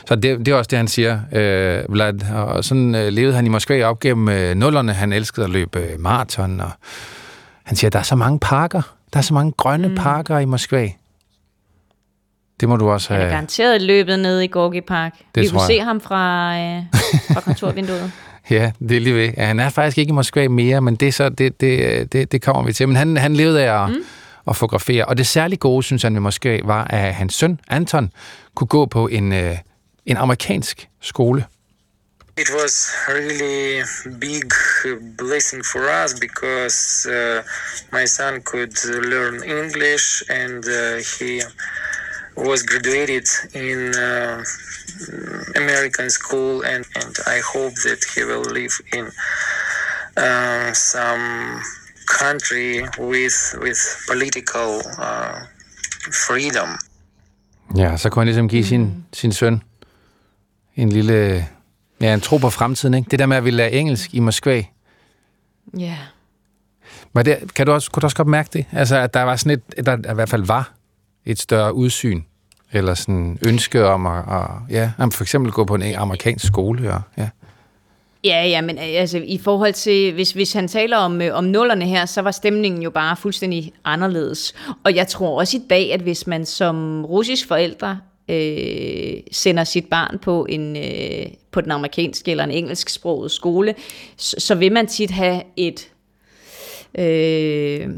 [0.07, 2.33] Så det, det er også det, han siger, øh, Vlad.
[2.33, 4.93] Og sådan øh, levede han i Moskva op gennem øh, nullerne.
[4.93, 6.71] Han elskede at løbe øh, maraton, og
[7.65, 8.97] han siger, der er så mange parker.
[9.13, 9.95] Der er så mange grønne mm.
[9.95, 10.89] parker i Moskva.
[12.61, 13.21] Det må du også have...
[13.21, 15.15] Han er garanteret løbet ned i Gorki Park.
[15.35, 16.83] Det Vi kunne se ham fra, øh,
[17.35, 18.13] fra kontorvinduet.
[18.51, 19.33] ja, det er lige ved.
[19.37, 22.43] Ja, han er faktisk ikke i Moskva mere, men det, så, det, det, det, det
[22.43, 22.89] kommer vi til.
[22.89, 24.05] Men han, han levede af at, mm.
[24.49, 25.05] at fotografere.
[25.05, 28.13] Og det særlig gode, synes han med Moskva, var, at hans søn, Anton,
[28.55, 29.33] kunne gå på en...
[29.33, 29.57] Øh,
[30.07, 31.45] en amerikansk skole.
[32.37, 32.75] It was
[33.09, 33.83] really
[34.19, 34.51] big
[35.19, 37.43] blessing for us because uh,
[37.93, 38.75] my son could
[39.13, 41.43] learn English and uh, he
[42.49, 44.45] was graduated in uh,
[45.57, 49.05] American school and, and I hope that he will live in
[50.17, 51.25] uh, some
[52.21, 55.37] country with with political uh,
[56.27, 56.79] freedom.
[57.77, 59.63] Ja, så kunne han ligesom give sin, sin søn
[60.77, 61.49] en lille...
[62.01, 63.11] Ja, en tro på fremtiden, ikke?
[63.11, 64.65] Det der med at ville lære engelsk i Moskva.
[65.79, 65.81] Ja.
[65.81, 65.99] Yeah.
[67.15, 68.67] Var det, kan du også, kunne du også godt mærke det?
[68.73, 70.73] Altså, at der var sådan et, der i hvert fald var
[71.25, 72.23] et større udsyn,
[72.73, 76.93] eller sådan ønske om at, at ja, at for eksempel gå på en amerikansk skole,
[76.93, 77.29] og, ja.
[78.25, 81.45] Ja, ja, men øh, altså i forhold til, hvis, hvis han taler om, øh, om
[81.45, 84.55] nullerne her, så var stemningen jo bare fuldstændig anderledes.
[84.85, 89.87] Og jeg tror også i dag, at hvis man som russisk forældre øh, sender sit
[89.87, 93.75] barn på en øh, på den amerikanske eller en engelsksproget skole,
[94.17, 95.89] så, så vil man tit have et
[96.99, 97.89] øh,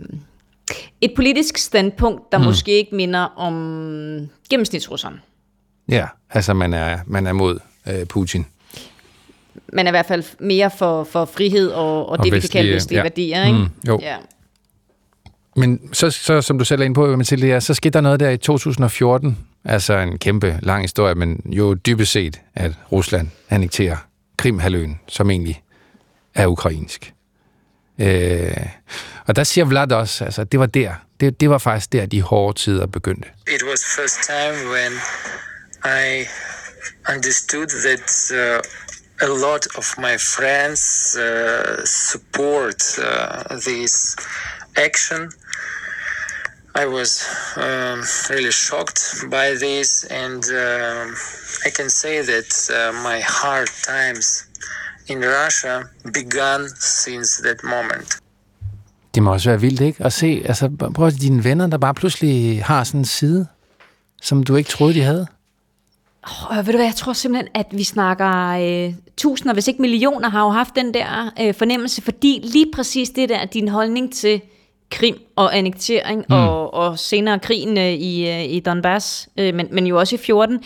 [1.03, 2.47] et politisk standpunkt, der hmm.
[2.47, 5.21] måske ikke minder om gennemsnitsrusseren.
[5.89, 8.47] Ja, altså man er, man er mod øh, Putin.
[9.73, 12.49] Man er i hvert fald mere for, for frihed og, og, og det, vi kan
[12.49, 13.03] kalde vestlige ja.
[13.03, 13.45] værdier.
[13.45, 13.59] Ikke?
[13.59, 13.99] Mm, jo.
[14.03, 14.17] Ja.
[15.57, 18.31] Men så, så, som du selv er inde på, Mathilde, så skete der noget der
[18.31, 23.97] i 2014, Altså en kæmpe lang historie, men jo dybest set, at Rusland annekterer
[24.37, 25.63] Krimhaløen, som egentlig
[26.35, 27.15] er ukrainsk.
[27.99, 28.67] Øh,
[29.27, 32.23] og der siger Vlad også, altså det var der, det, det var faktisk der, de
[32.23, 33.29] hårde tider begyndte.
[33.49, 34.93] It was first time when
[35.85, 36.27] I
[37.15, 40.81] understood that uh, a lot of my friends
[41.17, 44.17] uh, support uh, this
[44.77, 45.33] action
[46.75, 47.23] I was
[47.57, 51.07] um, really shocked by this, and uh,
[51.67, 54.49] I can say that uh, my hard times
[55.07, 58.22] in Russia began since that moment.
[59.15, 60.05] Det må også være vildt, ikke?
[60.05, 63.47] At se, altså, prøv at dine venner, der bare pludselig har sådan en side,
[64.23, 65.27] som du ikke troede, de havde.
[66.51, 70.29] Oh, ved du hvad, jeg tror simpelthen, at vi snakker øh, tusinder, hvis ikke millioner,
[70.29, 74.41] har jo haft den der øh, fornemmelse, fordi lige præcis det der, din holdning til
[74.91, 76.35] Krim og annektering mm.
[76.35, 80.19] og, og senere krigen øh, i, øh, i Donbass, øh, men, men jo også i
[80.19, 80.61] 14.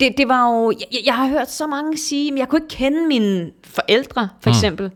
[0.00, 2.76] Det, det var jo, jeg, jeg har hørt så mange sige, at jeg kunne ikke
[2.76, 4.90] kende mine forældre, for mm.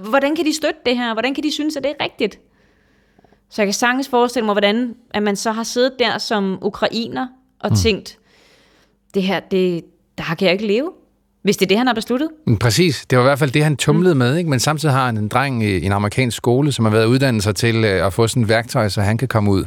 [0.00, 1.12] Hvordan kan de støtte det her?
[1.12, 2.38] Hvordan kan de synes, at det er rigtigt?
[3.50, 7.26] Så jeg kan sagtens forestille mig, hvordan at man så har siddet der som ukrainer
[7.60, 7.76] og mm.
[7.76, 8.18] tænkt,
[9.14, 9.84] det her, det,
[10.18, 10.90] der kan jeg ikke leve.
[11.42, 12.28] Hvis det er det, han har besluttet?
[12.46, 13.06] Mm, præcis.
[13.10, 14.18] Det var i hvert fald det, han tumlede mm.
[14.18, 14.36] med.
[14.36, 14.50] Ikke?
[14.50, 17.56] Men samtidig har han en dreng i en amerikansk skole, som har været uddannet sig
[17.56, 19.64] til øh, at få sådan et værktøj, så han kan komme ud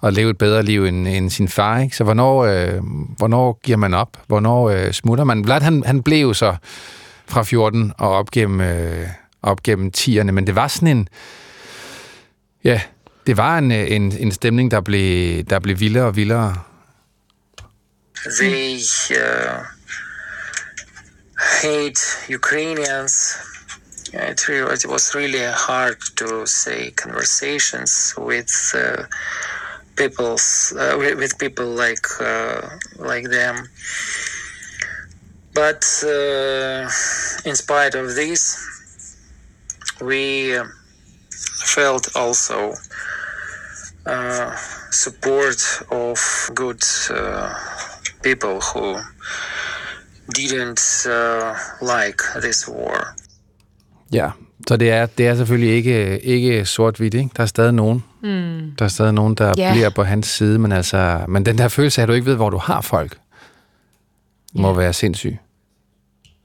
[0.00, 1.80] og leve et bedre liv end, end sin far.
[1.80, 1.96] Ikke?
[1.96, 2.80] Så hvornår, øh,
[3.16, 4.16] hvornår giver man op?
[4.26, 5.44] Hvornår øh, smutter man?
[5.44, 6.56] Vlad, han, han blev så
[7.26, 9.06] fra 14 og op gennem, øh,
[9.42, 11.08] op gennem 10'erne, men det var sådan en...
[12.64, 12.80] Ja,
[13.26, 16.56] det var en, øh, en, en stemning, der blev, der blev vildere og vildere.
[18.40, 18.78] They
[19.10, 19.64] uh
[21.40, 23.36] hate Ukrainians.
[24.12, 29.04] It, really, it was really hard to say conversations with uh,
[29.96, 33.68] people's uh, with people like uh, like them.
[35.54, 36.90] But uh,
[37.44, 38.58] in spite of this,
[40.02, 40.54] we
[41.74, 42.74] felt also
[44.06, 44.56] uh,
[44.90, 46.18] support of
[46.54, 47.54] good uh,
[48.22, 48.96] people who
[50.34, 53.14] didn't uh, like this war.
[54.12, 54.30] Ja,
[54.68, 57.30] Så det er, det er selvfølgelig ikke, ikke sort-hvidt, ikke?
[57.36, 58.72] Der er stadig nogen, mm.
[58.78, 59.74] der er stadig nogen, der yeah.
[59.74, 62.36] bliver på hans side, men, altså, men den der følelse af, at du ikke ved,
[62.36, 63.18] hvor du har folk,
[64.54, 64.78] må yeah.
[64.78, 65.36] være sindssyg.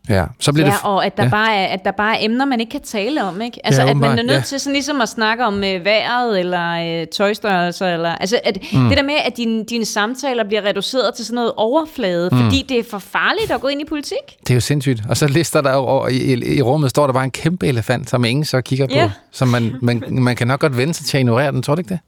[0.09, 0.79] Ja, så bliver ja, det...
[0.83, 1.29] og at der, ja.
[1.29, 3.59] bare er, at der bare er emner, man ikke kan tale om, ikke?
[3.63, 4.41] Altså, ja, at man er nødt ja.
[4.41, 8.09] til sådan ligesom at snakke om øh, vejret, eller øh, tøjstørrelser, eller...
[8.09, 8.87] Altså, at, mm.
[8.87, 12.37] det der med, at dine, dine samtaler bliver reduceret til sådan noget overflade, mm.
[12.37, 14.37] fordi det er for farligt at gå ind i politik.
[14.39, 15.01] Det er jo sindssygt.
[15.09, 18.09] Og så lister der jo, i, i, i rummet står der bare en kæmpe elefant,
[18.09, 19.05] som ingen så kigger ja.
[19.05, 19.11] på.
[19.31, 21.79] Så man, man, man kan nok godt vende sig til at ignorere den, tror du
[21.79, 21.99] ikke det?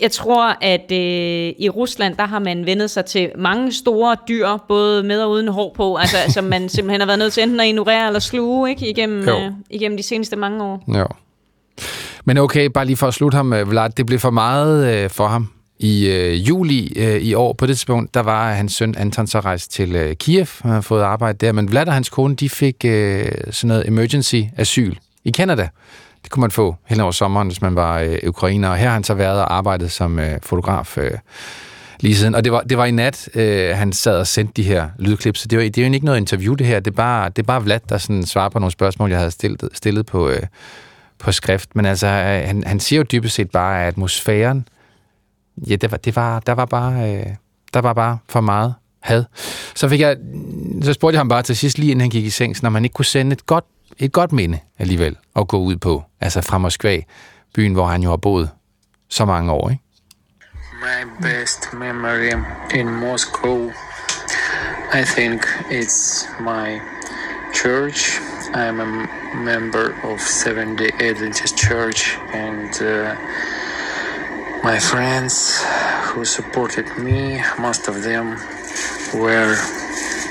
[0.00, 4.48] Jeg tror, at øh, i Rusland, der har man vendet sig til mange store dyr,
[4.68, 7.60] både med og uden hår på, altså, som man simpelthen har været nødt til enten
[7.60, 10.84] at ignorere eller sluge ikke, igennem, øh, igennem de seneste mange år.
[10.98, 11.06] Jo.
[12.24, 15.10] Men okay, bare lige for at slutte ham, øh, Vlad, det blev for meget øh,
[15.10, 15.48] for ham.
[15.78, 19.40] I øh, juli øh, i år, på det tidspunkt, der var hans søn Anton så
[19.40, 22.48] rejst til øh, Kiev, han har fået arbejde der, men Vlad og hans kone, de
[22.48, 25.68] fik øh, sådan noget emergency asyl i Canada.
[26.26, 28.68] Det kunne man få hen over sommeren, hvis man var øh, ukrainer.
[28.68, 31.10] Og her har han så været og arbejdet som øh, fotograf øh,
[32.00, 32.34] lige siden.
[32.34, 35.36] Og det var, det var i nat, øh, han sad og sendte de her lydklip,
[35.36, 36.80] så det, var, det er jo ikke noget interview, det her.
[36.80, 39.30] Det er bare, det er bare Vlad, der sådan svarer på nogle spørgsmål, jeg havde
[39.30, 40.42] stillet, stillet på, øh,
[41.18, 41.76] på skrift.
[41.76, 44.68] Men altså, øh, han, han siger jo dybest set bare, at atmosfæren,
[45.68, 47.26] ja, det var, det var, der var bare, øh,
[47.74, 49.24] der var bare for meget had.
[49.74, 50.16] Så, fik jeg,
[50.82, 52.84] så spurgte jeg ham bare til sidst, lige inden han gik i seng, når man
[52.84, 53.64] ikke kunne sende et godt
[53.98, 57.00] et godt minde alligevel at gå ud på, altså fra Moskva,
[57.54, 58.50] byen, hvor han jo har boet
[59.08, 59.82] så mange år, ikke?
[60.80, 62.32] My best memory
[62.74, 63.72] in Moscow,
[64.92, 66.80] I think it's my
[67.54, 68.20] church.
[68.54, 73.14] I'm a member of Seventh-day Adventist Church and uh,
[74.62, 75.64] my friends
[76.04, 78.36] who supported me, most of them
[79.14, 79.56] were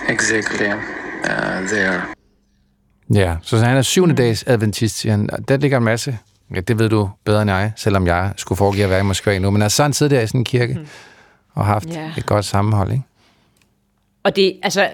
[0.08, 2.14] exactly uh, there.
[3.13, 4.18] Ja, så han er syvende mm.
[4.18, 5.30] dags adventist, siger han.
[5.48, 6.18] Der ligger en masse,
[6.56, 9.39] ja, det ved du bedre end jeg, selvom jeg skulle foregive at være i Moskva
[9.39, 10.88] nu, men altså han sidder der i sådan en kirke mm.
[11.54, 12.18] og har haft yeah.
[12.18, 13.04] et godt sammenhold, ikke?
[14.24, 14.88] Og det, altså,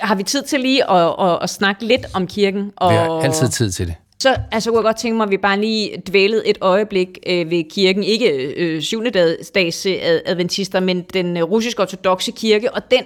[0.00, 2.72] har vi tid til lige at, at, at snakke lidt om kirken?
[2.76, 3.94] Og, vi har altid tid til det.
[4.18, 7.50] Så altså, kunne jeg godt tænke mig, at vi bare lige dvælede et øjeblik øh,
[7.50, 8.04] ved kirken.
[8.04, 9.10] Ikke øh, syvende
[9.54, 9.86] dags
[10.26, 13.02] adventister, men den øh, russisk-ortodoxe kirke, og den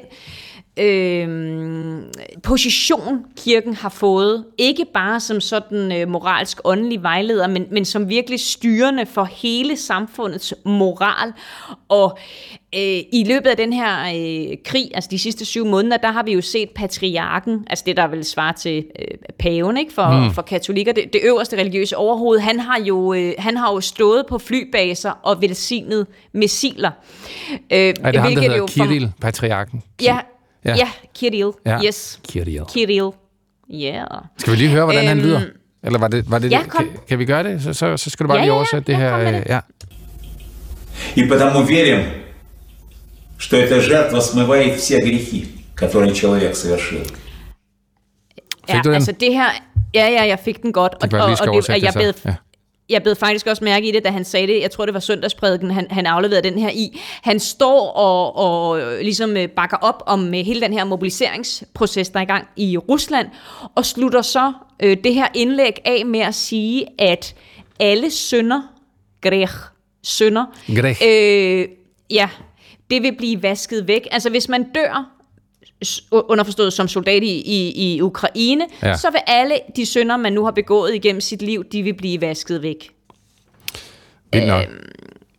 [0.81, 2.03] øh,
[2.43, 8.09] position, kirken har fået, ikke bare som sådan øh, moralsk åndelig vejleder, men, men som
[8.09, 11.33] virkelig styrende for hele samfundets moral.
[11.89, 12.19] Og
[12.75, 16.23] øh, i løbet af den her øh, krig, altså de sidste syv måneder, der har
[16.23, 19.07] vi jo set patriarken, altså det der vil svare til øh,
[19.39, 20.35] paven ikke, for, mm.
[20.35, 24.25] for katolikker, det, det øverste religiøse overhoved, han har, jo, øh, han har jo stået
[24.29, 26.91] på flybaser og velsignet missiler.
[27.51, 29.83] Øh, er det ham, der hedder Kirill, patriarken?
[30.03, 30.19] Ja,
[30.66, 31.52] Ja, ja Kirill.
[31.66, 31.84] Ja.
[31.86, 32.20] Yes.
[32.30, 32.66] Kirill.
[32.74, 33.12] Kirill.
[33.74, 34.08] Yeah.
[34.38, 35.42] Skal vi lige høre, hvordan um, han øhm, lyder?
[35.84, 37.62] Eller var det, var det, ja, kan, kan vi gøre det?
[37.62, 39.32] Så, så, så skal du bare ja, lige oversætte ja, det her.
[39.32, 39.44] Det.
[39.50, 39.60] Ja.
[41.16, 42.04] И потому верим,
[43.38, 47.06] что эта жертва смывает все грехи, которые человек совершил.
[48.70, 49.50] Ja, altså det her,
[49.94, 52.36] ja, ja, jeg fik den godt, og, og, og det, jeg bed, ja
[52.91, 55.01] jeg blev faktisk også mærke i det, da han sagde det, jeg tror det var
[55.01, 57.01] søndagsprædiken, han, han afleverede den her i.
[57.23, 62.19] Han står og, og ligesom øh, bakker op om øh, hele den her mobiliseringsproces, der
[62.19, 63.29] er i gang i Rusland,
[63.75, 67.35] og slutter så øh, det her indlæg af med at sige, at
[67.81, 68.63] alle sønder,
[69.21, 69.55] grech,
[70.03, 70.45] sønder,
[70.77, 71.03] grech.
[71.07, 71.69] Øh,
[72.11, 72.29] ja,
[72.91, 74.09] det vil blive vasket væk.
[74.11, 75.20] Altså hvis man dør
[76.13, 78.97] underforstået som soldat i, i, i Ukraine, ja.
[78.97, 82.21] så vil alle de synder, man nu har begået igennem sit liv, de vil blive
[82.21, 82.91] vasket væk.
[84.33, 84.63] Vildt nok.
[84.63, 84.89] Øhm,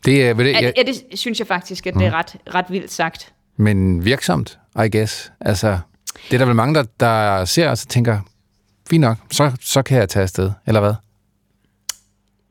[0.05, 2.15] det, er, det, jeg, ja, det synes jeg faktisk, at det er mm.
[2.15, 3.33] ret, ret vildt sagt.
[3.57, 5.31] Men virksomt, I guess.
[5.41, 5.79] Altså,
[6.29, 8.19] det er der vel mange, der, der ser og så tænker,
[8.89, 10.93] fint nok, så, så kan jeg tage afsted, eller hvad?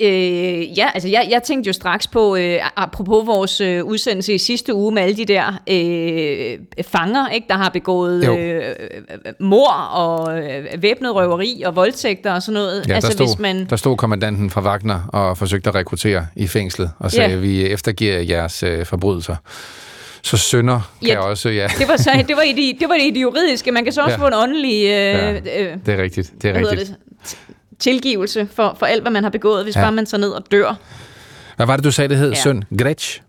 [0.02, 4.38] Øh, ja, altså jeg, jeg tænkte jo straks på, øh, apropos vores øh, udsendelse i
[4.38, 8.62] sidste uge med alle de der øh, fanger, ikke, der har begået øh,
[9.40, 12.88] mor og øh, væbnet røveri og voldtægter og sådan noget.
[12.88, 13.66] Ja, altså, der, stod, hvis man...
[13.70, 17.36] der stod kommandanten fra Wagner og forsøgte at rekruttere i fængslet og sagde, ja.
[17.36, 19.36] vi eftergiver jeres øh, forbrydelser.
[20.22, 21.68] Så sønder kan ja, også, ja.
[21.78, 23.72] Det var, så, det, var i de, det var i det juridiske.
[23.72, 24.22] Man kan så også ja.
[24.22, 24.84] få en åndelig...
[24.84, 26.32] Øh, ja, øh, det er rigtigt.
[26.42, 26.88] Det er rigtigt.
[27.22, 27.36] Det?
[27.80, 29.80] Tilgivelse for, for alt, hvad man har begået, hvis ja.
[29.80, 30.74] bare man tager ned og dør.
[31.56, 32.30] Hvad var det, du sagde, det hed?
[32.30, 32.42] Ja.
[32.42, 32.64] Søn?
[32.78, 33.22] Gretsch?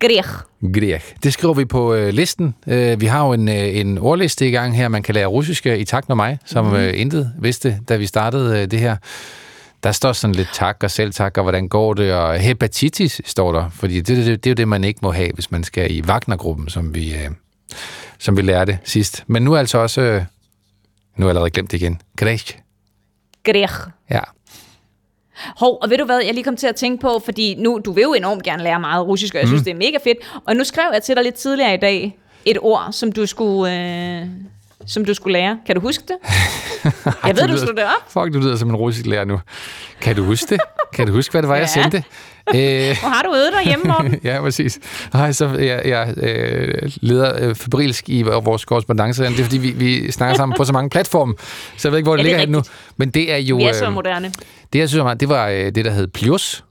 [0.00, 0.28] Grech.
[0.74, 1.14] Grech.
[1.22, 2.54] Det skriver vi på øh, listen.
[2.66, 5.66] Øh, vi har jo en, øh, en ordliste i gang her, man kan lære russisk
[5.66, 6.74] i takt med mig, som mm.
[6.74, 8.96] øh, intet vidste, da vi startede øh, det her.
[9.82, 13.52] Der står sådan lidt tak og selv tak, og hvordan går det, og hepatitis står
[13.52, 15.96] der, fordi det, det, det er jo det, man ikke må have, hvis man skal
[15.96, 17.30] i Wagner-gruppen, som vi, øh,
[18.18, 19.24] som vi lærte sidst.
[19.26, 20.22] Men nu er altså også, øh,
[21.16, 22.58] nu er jeg allerede glemt det igen, Grech.
[23.44, 23.74] Grech.
[24.10, 24.20] Ja.
[25.56, 27.92] Hov, og ved du hvad, jeg lige kom til at tænke på, fordi nu, du
[27.92, 29.48] vil jo enormt gerne lære meget russisk, og jeg mm.
[29.48, 30.18] synes, det er mega fedt.
[30.46, 33.74] Og nu skrev jeg til dig lidt tidligere i dag et ord, som du skulle,
[34.20, 34.26] øh,
[34.86, 35.58] som du skulle lære.
[35.66, 36.16] Kan du huske det?
[37.26, 38.10] jeg ved, du, slog det op.
[38.10, 39.40] Fuck, du lyder som en russisk lærer nu.
[40.00, 40.60] Kan du huske det?
[40.92, 41.60] Kan du huske, hvad det var, ja.
[41.60, 42.04] jeg sendte?
[42.54, 44.20] Øh, Hvor har du øvet dig hjemme, Morten?
[44.30, 44.78] ja, præcis.
[45.14, 49.24] Nej, så jeg, jeg øh, leder øh, febrilsk i vores korrespondence.
[49.24, 51.34] Det er, fordi vi, vi snakker sammen på så mange platforme,
[51.76, 52.62] så jeg ved ikke, hvor det, ja, det ligger nu.
[52.96, 53.56] Men det er jo...
[53.56, 54.32] Vi er så øh, moderne.
[54.72, 56.64] Det, jeg synes, det var det, der hed Plus,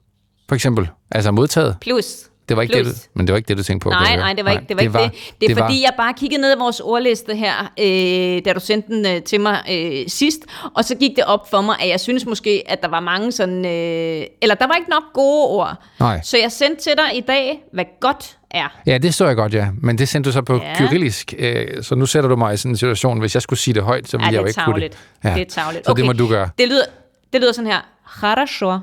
[0.48, 0.90] for eksempel.
[1.12, 1.76] Altså modtaget.
[1.82, 2.06] Plus
[2.49, 3.91] Det var ikke det, du, men det var ikke det, du tænkte på.
[3.91, 4.77] Nej, nej, det var ikke det.
[4.77, 5.41] Var det, var, ikke det.
[5.41, 5.81] det er det fordi, var...
[5.81, 9.41] jeg bare kiggede ned i vores ordliste her, øh, da du sendte den øh, til
[9.41, 10.39] mig øh, sidst,
[10.75, 13.33] og så gik det op for mig, at jeg synes måske, at der var mange
[13.33, 13.65] sådan...
[13.65, 15.77] Øh, eller der var ikke nok gode ord.
[16.01, 16.21] Nej.
[16.23, 18.69] Så jeg sendte til dig i dag, hvad godt er.
[18.87, 19.69] Ja, det så jeg godt, ja.
[19.83, 20.75] Men det sendte du så på ja.
[20.77, 23.75] kyrillisk, øh, så nu sætter du mig i sådan en situation, hvis jeg skulle sige
[23.75, 24.99] det højt, så ville ja, jeg jo ikke kunne det.
[25.25, 25.87] Ja, det er tavligt.
[25.87, 26.01] Så okay.
[26.01, 26.49] det må du gøre.
[26.59, 26.85] Det lyder,
[27.33, 27.81] det lyder sådan her.
[28.05, 28.79] Хорошо.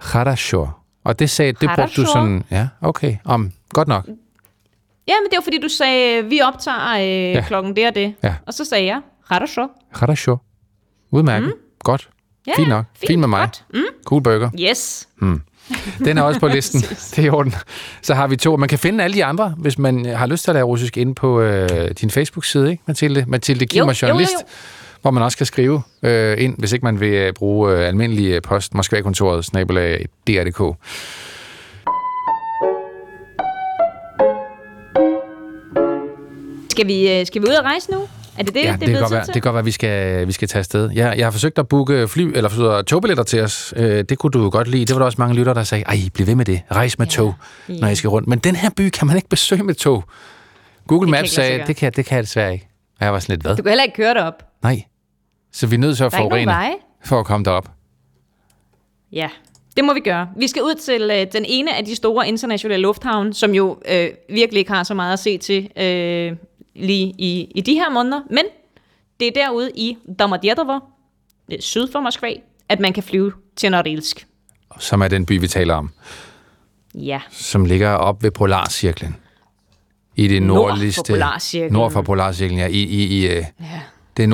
[0.00, 0.77] Хорошо.
[1.03, 4.05] Og det sagde, det brugte du sådan, ja, okay, om, godt nok.
[5.07, 7.43] Ja, men det var fordi, du sagde, vi optager øh, ja.
[7.47, 8.13] klokken det og det.
[8.23, 8.35] Ja.
[8.45, 9.67] Og så sagde jeg, Harasho.
[9.93, 10.37] Harasho.
[11.11, 11.47] Udmærket.
[11.47, 11.53] Mm.
[11.83, 12.09] Godt.
[12.47, 12.85] Ja, fint nok.
[12.99, 13.49] Fint, fint med mig.
[13.73, 13.79] Mm.
[14.05, 14.49] Cool burger.
[14.59, 15.07] Yes.
[15.17, 15.41] Mm.
[15.99, 16.81] Den er også på listen.
[16.81, 17.53] det er i orden.
[18.01, 18.57] Så har vi to.
[18.57, 21.15] Man kan finde alle de andre, hvis man har lyst til at lave russisk, inde
[21.15, 23.25] på øh, din Facebook-side, ikke, Mathilde?
[23.27, 24.33] Mathilde Kimmer, journalist.
[24.33, 27.33] Jo, jo, jo hvor man også kan skrive øh, ind, hvis ikke man vil øh,
[27.33, 30.77] bruge øh, almindelig øh, post, Moskva-kontoret, snabelag DR.dk.
[36.71, 38.07] Skal vi, øh, skal vi ud og rejse nu?
[38.37, 39.71] Er det det, ja, det, det, kan godt være, det kan godt være, at vi
[39.71, 40.89] skal, vi skal tage afsted.
[40.93, 43.73] Jeg, jeg har forsøgt at booke fly, eller forsøgt togbilletter til os.
[43.77, 44.85] det kunne du godt lide.
[44.85, 46.61] Det var der også mange lytter, der sagde, ej, bliv ved med det.
[46.71, 47.11] Rejs med ja.
[47.11, 47.33] tog,
[47.67, 48.27] når I skal rundt.
[48.27, 50.03] Men den her by kan man ikke besøge med tog.
[50.87, 52.69] Google Maps sagde, det kan, det kan jeg desværre ikke.
[52.99, 53.55] Og jeg var sådan lidt, hvad?
[53.55, 54.43] Du kan heller ikke køre derop.
[54.63, 54.83] Nej.
[55.51, 57.71] Så vi er nødt til at forurene for at komme derop.
[59.11, 59.29] Ja,
[59.77, 60.29] det må vi gøre.
[60.37, 64.09] Vi skal ud til øh, den ene af de store internationale lufthavne, som jo øh,
[64.29, 66.35] virkelig ikke har så meget at se til øh,
[66.75, 68.21] lige i, i de her måneder.
[68.29, 68.43] Men
[69.19, 70.79] det er derude i Domodedovo,
[71.59, 72.33] syd for Moskva,
[72.69, 74.27] at man kan flyve til Norilsk.
[74.79, 75.91] Som er den by, vi taler om.
[76.95, 77.21] Ja.
[77.29, 79.15] Som ligger op ved Polarcirklen.
[80.15, 80.99] I det nordligste...
[80.99, 81.73] Nord for Polarcirklen.
[81.73, 82.67] Nord for Polarcirklen, ja.
[82.67, 83.81] I, i, i øh, ja.
[84.17, 84.29] det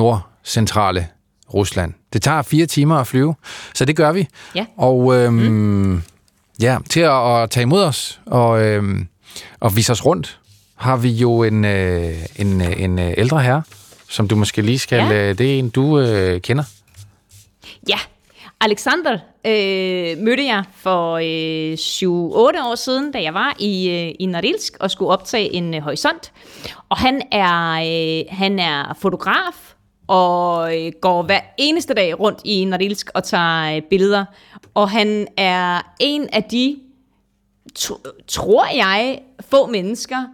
[0.45, 1.08] nordcentrale
[1.53, 1.93] Rusland.
[2.13, 3.36] Det tager fire timer at flyve,
[3.73, 4.27] så det gør vi.
[4.55, 4.65] Ja.
[4.77, 6.03] Og øhm, mm.
[6.62, 9.08] ja, til at, at tage imod os og, øhm,
[9.60, 10.39] og vise os rundt,
[10.75, 13.63] har vi jo en, øh, en, øh, en øh, ældre herre,
[14.10, 14.97] som du måske lige skal...
[14.97, 15.29] Ja.
[15.29, 16.63] Øh, det er en, du øh, kender.
[17.89, 17.97] Ja,
[18.62, 19.13] Alexander
[19.45, 24.77] øh, mødte jeg for øh, 7-8 år siden, da jeg var i, øh, i Norilsk
[24.79, 26.31] og skulle optage en øh, horisont.
[26.89, 29.64] Og han er, øh, han er fotograf,
[30.07, 34.25] og øh, går hver eneste dag rundt i Norilsk og tager øh, billeder.
[34.73, 36.77] Og han er en af de,
[38.27, 40.25] tror jeg, få mennesker,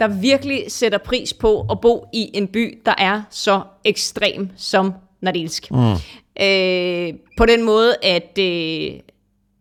[0.00, 4.94] der virkelig sætter pris på at bo i en by, der er så ekstrem som
[5.20, 5.70] Norilsk.
[5.70, 5.92] Mm.
[6.42, 9.00] Øh, på den måde, at øh,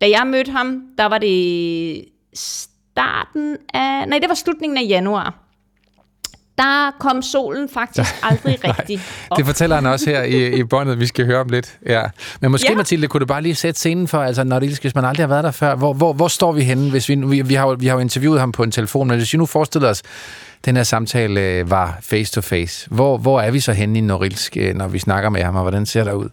[0.01, 5.46] da jeg mødte ham, der var det starten af, nej, det var slutningen af januar
[6.57, 9.37] der kom solen faktisk aldrig rigtig op.
[9.37, 11.77] Det fortæller han også her i, i båndet, vi skal høre om lidt.
[11.85, 12.03] Ja.
[12.41, 12.75] Men måske, ja.
[12.75, 15.27] Mathilde, kunne du bare lige sætte scenen for, altså når det, hvis man aldrig har
[15.27, 16.89] været der før, hvor, hvor, hvor står vi henne?
[16.89, 19.33] Hvis vi, vi, vi, har, vi har jo interviewet ham på en telefon, men hvis
[19.33, 20.03] vi nu forestiller os,
[20.65, 24.75] den her samtale øh, var face-to-face, hvor, hvor er vi så henne i Norilsk, øh,
[24.75, 26.29] når vi snakker med ham, og hvordan ser det ud?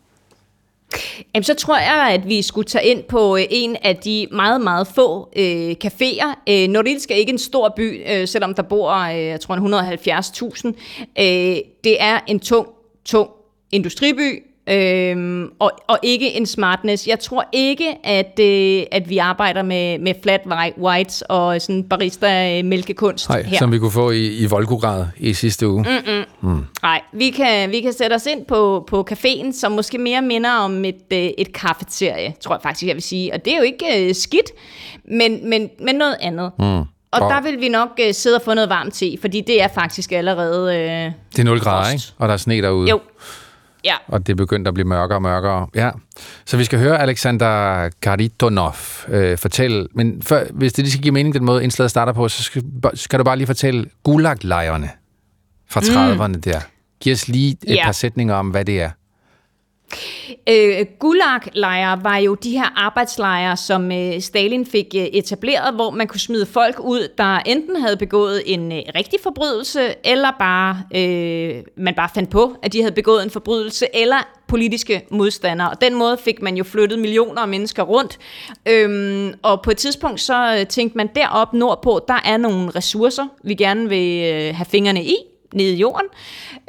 [1.35, 4.61] Jamen, så tror jeg, at vi skulle tage ind på øh, en af de meget,
[4.61, 6.43] meget få øh, caféer.
[6.49, 10.67] Øh, Norilsk er ikke en stor by, øh, selvom der bor, øh, jeg tror, 170.000.
[11.23, 12.69] Øh, det er en tung,
[13.05, 13.31] tung
[13.73, 17.07] industriby, Øhm, og, og ikke en smartness.
[17.07, 20.41] Jeg tror ikke, at, øh, at vi arbejder med, med flat
[20.79, 23.59] whites og sådan barista-mælkekunst Nej, her.
[23.59, 25.83] som vi kunne få i, i Volgograd i sidste uge.
[25.83, 26.51] Mm-mm.
[26.51, 26.65] Mm.
[26.83, 30.53] Nej, vi kan, vi kan sætte os ind på, på caféen, som måske mere minder
[30.53, 33.35] om et, øh, et kafeterie, tror jeg faktisk, jeg vil sige.
[33.35, 34.51] Og det er jo ikke øh, skidt,
[35.09, 36.51] men, men, men noget andet.
[36.59, 36.65] Mm.
[36.65, 39.63] Og, og der vil vi nok øh, sidde og få noget varmt te, fordi det
[39.63, 40.77] er faktisk allerede...
[40.77, 42.05] Øh, det er 0 grader, ikke?
[42.19, 42.91] Og der er sne derude.
[42.91, 43.01] Jo.
[43.85, 43.95] Ja.
[44.07, 45.67] Og det er begyndt at blive mørkere og mørkere.
[45.75, 45.91] Ja.
[46.45, 48.75] Så vi skal høre Alexander Karitonov
[49.09, 52.29] øh, fortælle, men før, hvis det lige skal give mening, den måde indslaget starter på,
[52.29, 52.63] så skal,
[52.95, 54.91] skal du bare lige fortælle Gulag-lejrene
[55.71, 56.43] fra 30'erne mm.
[56.43, 56.61] der.
[57.01, 57.85] Giv os lige et ja.
[57.85, 58.91] par sætninger om, hvad det er.
[60.49, 66.07] Øh, Gulag-lejre var jo de her arbejdslejre, som øh, Stalin fik øh, etableret, hvor man
[66.07, 71.63] kunne smide folk ud, der enten havde begået en øh, rigtig forbrydelse, eller bare øh,
[71.77, 74.17] man bare fandt på, at de havde begået en forbrydelse, eller
[74.49, 75.71] politiske modstandere.
[75.71, 78.19] Og den måde fik man jo flyttet millioner af mennesker rundt.
[78.69, 83.27] Øhm, og på et tidspunkt så øh, tænkte man derop nordpå, der er nogle ressourcer,
[83.45, 85.17] vi gerne vil øh, have fingrene i
[85.55, 86.07] nede i jorden.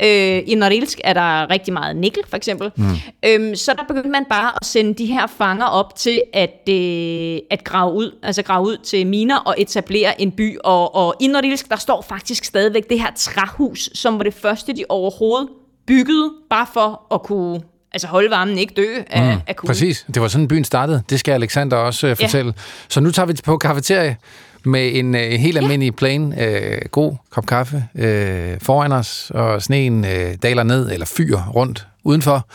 [0.01, 2.71] Øh, I Norilsk er der rigtig meget nikkel, for eksempel.
[2.75, 2.85] Mm.
[3.25, 7.39] Øhm, så der begyndte man bare at sende de her fanger op til at, øh,
[7.51, 10.57] at grave ud, altså grave ud til miner og etablere en by.
[10.63, 14.73] Og, og i Norilsk, der står faktisk stadigvæk det her træhus, som var det første,
[14.73, 15.49] de overhovedet
[15.87, 17.61] byggede, bare for at kunne
[17.93, 19.69] altså holde varmen, ikke dø af, mm, af kulden.
[19.69, 21.03] Præcis, det var sådan byen startede.
[21.09, 22.53] Det skal Alexander også uh, fortælle.
[22.57, 22.61] Ja.
[22.89, 24.17] Så nu tager vi på kafeterie
[24.65, 25.95] med en uh, helt almindelig ja.
[25.97, 31.37] plain, uh, god kop kaffe uh, foran os, og sneen uh, daler ned, eller fyr
[31.37, 32.47] rundt udenfor.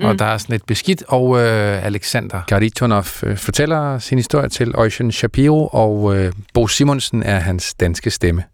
[0.00, 0.06] Mm.
[0.06, 4.74] Og der er sådan lidt beskidt, og uh, Alexander Garitonov uh, fortæller sin historie til
[4.74, 8.44] Eugen Shapiro, og uh, Bo Simonsen er hans danske stemme.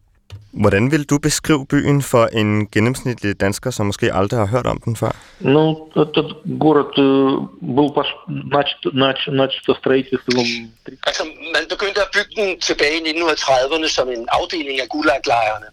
[0.51, 4.80] Hvordan vil du beskrive byen for en gennemsnitlig dansker, som måske aldrig har hørt om
[4.86, 5.12] den før?
[5.39, 6.30] Ну, этот
[6.60, 6.93] город
[7.76, 7.89] был
[9.34, 10.45] начато строительством...
[11.08, 11.24] Altså,
[11.55, 15.66] man begyndte at bygge den tilbage i 1930'erne som en afdeling af Gulag-lejrene.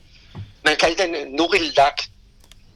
[0.64, 1.98] Man kaldte den Norilak.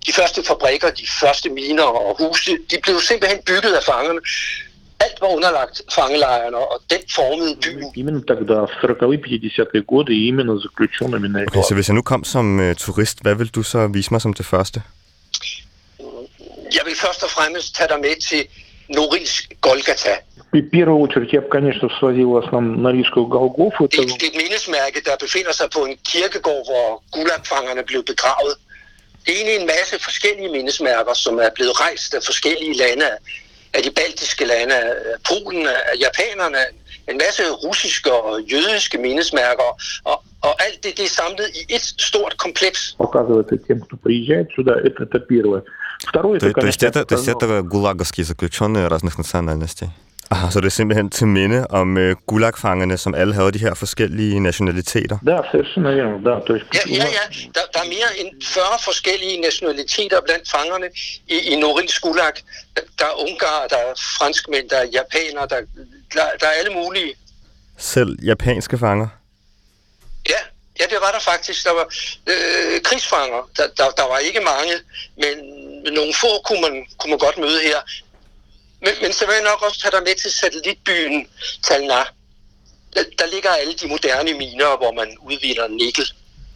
[0.07, 4.21] De første fabrikker, de første miner og huse, de blev simpelthen bygget af fangerne
[5.03, 7.93] alt var underlagt fangelejrene, og den formede byen.
[7.97, 12.25] Именно тогда, в 40-е, 50-е годы, именно заключенными на Okay, så hvis jeg nu kom
[12.25, 14.83] som uh, turist, hvad vil du så vise mig som det første?
[16.77, 18.43] Jeg vil først og fremmest tage dig med til
[18.97, 20.15] Norilsk Golgata.
[20.53, 23.87] В первую очередь я бы, конечно, свозил вас на Норильскую Голгофу.
[23.87, 28.55] Det, det er et mindesmærke, der befinder sig på en kirkegård, hvor gulagfangerne blev begravet.
[29.23, 33.09] Det er egentlig en masse forskellige mindesmærker, som er blevet rejst af forskellige lande
[33.74, 34.78] af de baltiske lande,
[35.28, 35.68] Polen,
[36.06, 36.64] japanerne,
[37.10, 39.70] en masse russiske og jødiske mindesmærker,
[40.04, 42.96] og, og alt det, det er samlet i et stort kompleks.
[42.98, 45.64] Показывается тем, кто приезжает сюда, это, это первое.
[46.08, 49.90] Второе, то, это, то, есть это, то есть это гулаговские заключенные разных национальностей?
[50.34, 53.74] Ah, så det er simpelthen til minde om øh, gulagfangerne, som alle havde de her
[53.74, 55.18] forskellige nationaliteter?
[56.76, 57.26] Ja, ja, ja.
[57.56, 60.88] Der, der er mere end 40 forskellige nationaliteter blandt fangerne
[61.28, 62.34] i, i Norils gulag.
[63.00, 65.60] Der er ungarer, der er franskmænd, der er japanere, der,
[66.14, 67.14] der, der er alle mulige.
[67.78, 69.08] Selv japanske fanger?
[70.30, 70.42] Ja,
[70.80, 71.66] ja det var der faktisk.
[71.68, 71.86] Der var
[72.32, 73.50] øh, krigsfanger.
[73.58, 74.74] Der, der, der var ikke mange,
[75.18, 75.36] men
[75.94, 77.80] nogle få kunne man, kunne man godt møde her.
[78.85, 81.27] Men, men så vil jeg nok også tage dig med til satellitbyen
[81.67, 82.01] Talna.
[82.95, 86.05] Der, der ligger alle de moderne miner, hvor man udvinder nikkel.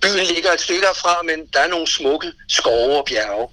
[0.02, 3.48] Byen ligger et stykke fra, men der er nogle smukke skove og bjerge.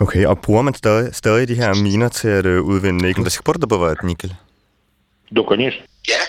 [0.00, 3.24] Okay, og bruger man stadig, stadig de her miner til at uh, udvinde nikkel?
[3.24, 4.34] До сих пор добывают никель?
[5.30, 5.82] Да, конечно.
[6.08, 6.22] Ja,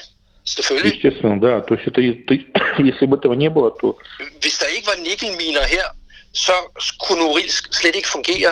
[0.46, 0.96] selvfølgelig.
[0.96, 1.62] Естественно, да.
[1.62, 2.34] То есть это, это,
[2.90, 3.98] если бы этого не было, то...
[4.42, 5.86] Hvis der ikke var nikkelminer her,
[6.34, 6.54] så
[7.00, 8.52] kunne Norilsk slet ikke fungere.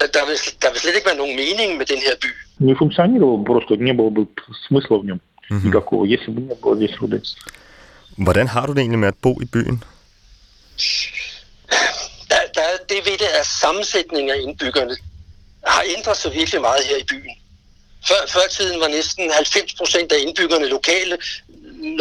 [0.00, 2.30] Der, der, vil, der vil slet ikke være nogen mening med den her by.
[2.58, 4.28] Не функционировал, просто не было бы
[4.68, 5.20] смысла в нем
[5.50, 5.66] mm-hmm.
[5.66, 7.22] никакого, если бы не было здесь руды.
[8.16, 9.82] Hvordan har du det egentlig med at bo i byen?
[12.30, 14.96] Der, der er det ved det, at sammensætningen af indbyggerne
[15.66, 17.34] har ændret sig virkelig meget her i byen.
[18.08, 21.18] Før, før tiden var næsten 90 procent af indbyggerne lokale.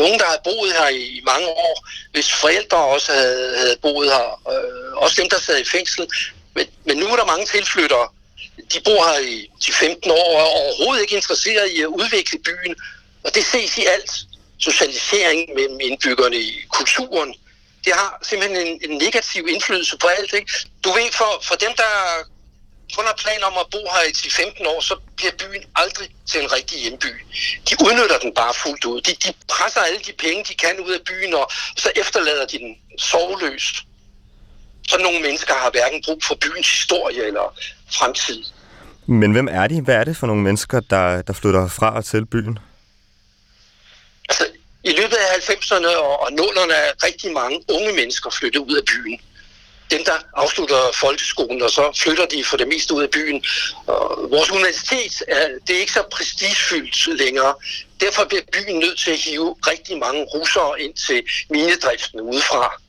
[0.02, 4.26] Nogen, der havde boet her i mange år, hvis forældre også havde, havde boet her.
[4.52, 6.08] Øh, også dem, der sad i fængsel.
[6.56, 8.08] Men, men nu er der mange tilflyttere.
[8.75, 12.39] de bor her i de 15 år og er overhovedet ikke interesseret i at udvikle
[12.39, 12.75] byen.
[13.25, 14.12] Og det ses i alt.
[14.59, 17.35] Socialisering mellem indbyggerne i kulturen.
[17.85, 20.33] Det har simpelthen en, en negativ indflydelse på alt.
[20.33, 20.53] Ikke?
[20.85, 21.93] Du ved, for, for dem, der
[22.97, 26.43] kun har planer om at bo her i 10-15 år, så bliver byen aldrig til
[26.43, 27.12] en rigtig hjemby.
[27.69, 29.01] De udnytter den bare fuldt ud.
[29.01, 32.59] De, de presser alle de penge, de kan ud af byen, og så efterlader de
[32.59, 33.75] den sovløst.
[34.89, 37.59] Så nogle mennesker har hverken brug for byens historie eller
[37.93, 38.45] fremtid.
[39.11, 39.81] Men hvem er de?
[39.81, 42.59] Hvad er det for nogle mennesker, der, der flytter fra og til byen?
[44.29, 44.47] Altså,
[44.85, 48.85] i løbet af 90'erne og, og 0'erne er rigtig mange unge mennesker flyttet ud af
[48.85, 49.21] byen.
[49.91, 53.45] Dem, der afslutter folkeskolen, og så flytter de for det meste ud af byen.
[53.87, 57.55] Og vores universitet er, det er ikke så prestigefyldt længere.
[58.01, 62.81] Derfor bliver byen nødt til at hive rigtig mange russere ind til minedriften udefra.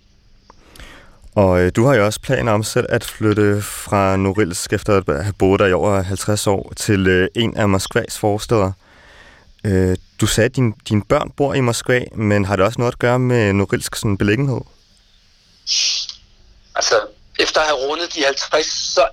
[1.36, 5.24] Og øh, du har jo også planer om selv at flytte fra Norilsk efter at
[5.24, 8.72] have boet der i over 50 år til øh, en af Moskvas forsteder.
[9.64, 12.94] Øh, du sagde, at din, dine børn bor i Moskva, men har det også noget
[12.94, 14.62] at gøre med Norilsk sådan, beliggenhed?
[16.76, 16.96] Altså,
[17.40, 19.08] efter at have rundet de 50, så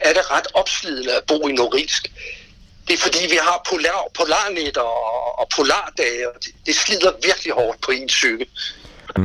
[0.00, 2.12] er det ret opslidende at bo i Norilsk.
[2.88, 7.52] Det er fordi, vi har polar, polarnetter og, og polardage, og det, det slider virkelig
[7.52, 8.46] hårdt på en psyke.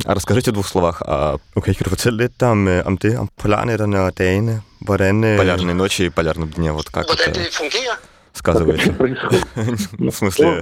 [0.04, 3.28] А розкажіть у двох словах, а, окей, kan du fortælle lidt om, om det, om
[3.36, 4.62] polarnetterne og dagene?
[4.80, 5.36] Hvordan...
[5.36, 7.96] Полярные ночи и полярные дни, вот как Hvordan это det fungerer?
[8.32, 8.92] сказывается?
[9.98, 10.60] В смысле...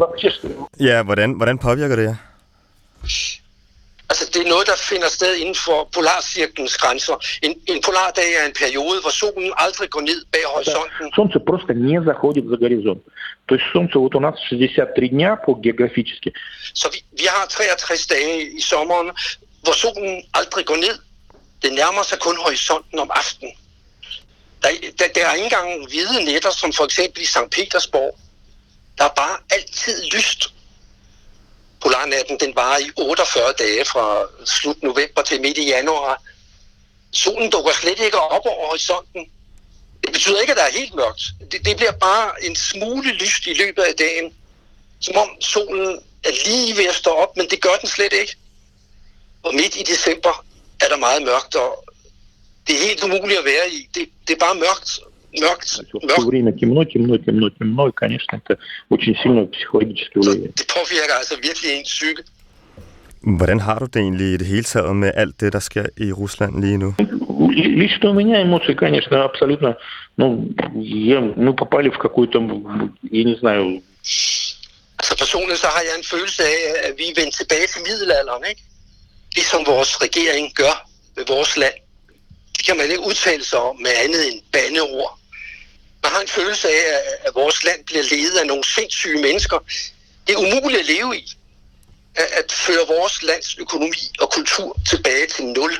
[0.78, 2.16] Ja, hvordan, hvordan påvirker det jer?
[4.10, 7.16] Altså, det er noget, der finder sted inden for polarcirkelens grænser.
[7.46, 11.06] En, en polardag er en periode, hvor solen aldrig går ned bag horisonten.
[11.18, 13.02] Солнце просто не заходит за горизонт.
[13.48, 16.32] То есть солнце вот у нас 63 дня по географически.
[16.72, 19.12] Så vi, vi har 63 dage i sommeren,
[19.62, 20.98] hvor solen aldrig går ned.
[21.62, 23.54] Det nærmer sig kun horisonten om aftenen.
[24.62, 27.50] Der, der, der er ikke engang hvide nætter, som for eksempel i St.
[27.50, 28.18] Petersborg.
[28.98, 30.54] Der er bare altid lyst.
[31.80, 36.22] Polarnatten den var i 48 dage fra slut november til midt i januar.
[37.12, 39.26] Solen dukker slet ikke op over horisonten.
[40.08, 41.22] Det betyder ikke, at der er helt mørkt.
[41.50, 44.26] Det, det bliver bare en smule lyst i løbet af dagen.
[45.00, 45.86] Som om solen
[46.28, 48.34] er lige ved at stå op, men det gør den slet ikke.
[49.42, 50.34] Og midt i december
[50.84, 51.70] er der meget mørkt, og
[52.66, 53.78] det er helt umuligt at være i.
[53.94, 54.90] Det, det er bare mørkt,
[55.44, 55.68] mørkt,
[56.08, 56.20] mørkt.
[56.20, 58.52] Все время темно, темно, темно, темно, и, конечно, это
[58.94, 60.52] очень сильно психологически влияет.
[60.60, 62.22] Det påvirker altså virkelig ens psyke.
[63.38, 66.12] Hvordan har du det egentlig i det hele taget med alt det, der sker i
[66.12, 66.94] Rusland lige nu?
[67.48, 69.76] Лично у меня эмоции, конечно, абсолютно...
[70.16, 72.38] Ну, я, мы попали в какую-то,
[73.02, 73.82] я не знаю...
[74.98, 78.44] Altså personligt så har jeg en følelse af, at vi er vendt tilbage til middelalderen,
[78.50, 78.62] ikke?
[79.36, 81.74] Det som vores regering gør ved vores land.
[82.56, 85.18] Det kan man ikke udtale sig om med andet end bandeord.
[86.02, 86.82] Man har en følelse af,
[87.26, 89.58] at vores land bliver ledet af nogle sindssyge mennesker.
[90.26, 91.24] Det er umuligt at leve i.
[92.14, 95.72] At føre vores lands økonomi og kultur tilbage til nul.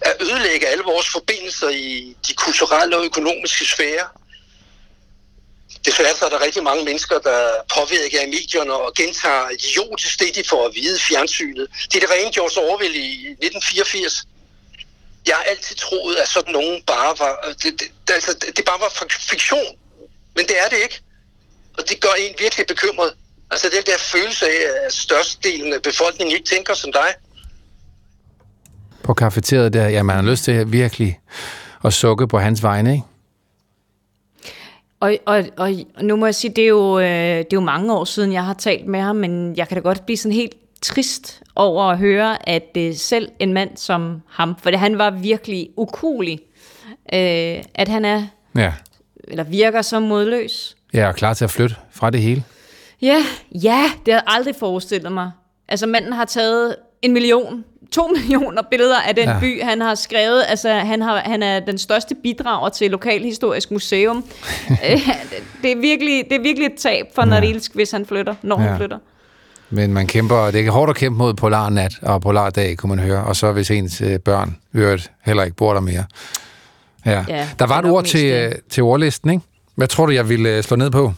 [0.00, 4.08] at ødelægge alle vores forbindelser i de kulturelle og økonomiske sfære.
[5.84, 10.34] Desværre så er der rigtig mange mennesker, der påvirker af medierne og gentager idiotisk det,
[10.34, 11.66] de får at vide fjernsynet.
[11.92, 14.24] Det er det rene George Orwell i 1984
[15.28, 19.06] jeg har altid troet, at sådan nogen bare var, det, det, altså, det bare var
[19.30, 19.76] fiktion.
[20.36, 21.00] Men det er det ikke.
[21.78, 23.14] Og det gør en virkelig bekymret.
[23.50, 27.14] Altså det er der følelse af, at størstedelen af befolkningen ikke tænker som dig.
[29.08, 31.20] På kafeteriet der, ja, man har lyst til virkelig
[31.84, 33.04] at sukke på hans vegne, ikke?
[35.00, 37.94] Og, og, og nu må jeg sige, det er, jo, øh, det er jo mange
[37.94, 40.54] år siden, jeg har talt med ham, men jeg kan da godt blive sådan helt
[40.82, 45.10] trist over at høre, at øh, selv en mand som ham, for det, han var
[45.10, 46.40] virkelig ukulig,
[47.12, 48.72] øh, at han er, ja.
[49.28, 50.76] eller virker så modløs.
[50.94, 52.44] Ja, og klar til at flytte fra det hele.
[53.02, 53.22] Ja,
[53.54, 55.30] ja, det havde jeg aldrig forestillet mig.
[55.68, 59.40] Altså manden har taget en million, to millioner billeder af den ja.
[59.40, 60.44] by, han har skrevet.
[60.48, 64.24] Altså han, har, han er den største bidrager til Lokalhistorisk Museum.
[64.70, 65.08] Øh,
[65.62, 67.58] det, er virkelig, det er virkelig et tab for ja.
[67.74, 68.68] Hvis han flytter, når ja.
[68.68, 68.98] han flytter.
[69.70, 73.24] Men man kæmper, det er hårdt at kæmpe mod polarnat og polardag, kunne man høre.
[73.24, 76.04] Og så hvis ens øh, børn øvrigt heller ikke bor der mere.
[77.06, 77.24] Ja.
[77.28, 79.42] ja der var et ord til, øh, til ordlisten, ikke?
[79.74, 81.12] Hvad tror du, jeg ville slå ned på?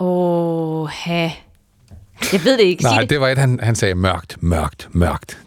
[0.00, 1.30] Åh, ha.
[2.32, 2.82] Jeg ved det ikke.
[2.82, 3.10] Nej, det.
[3.10, 5.38] det var et, han, han sagde mørkt, mørkt, mørkt.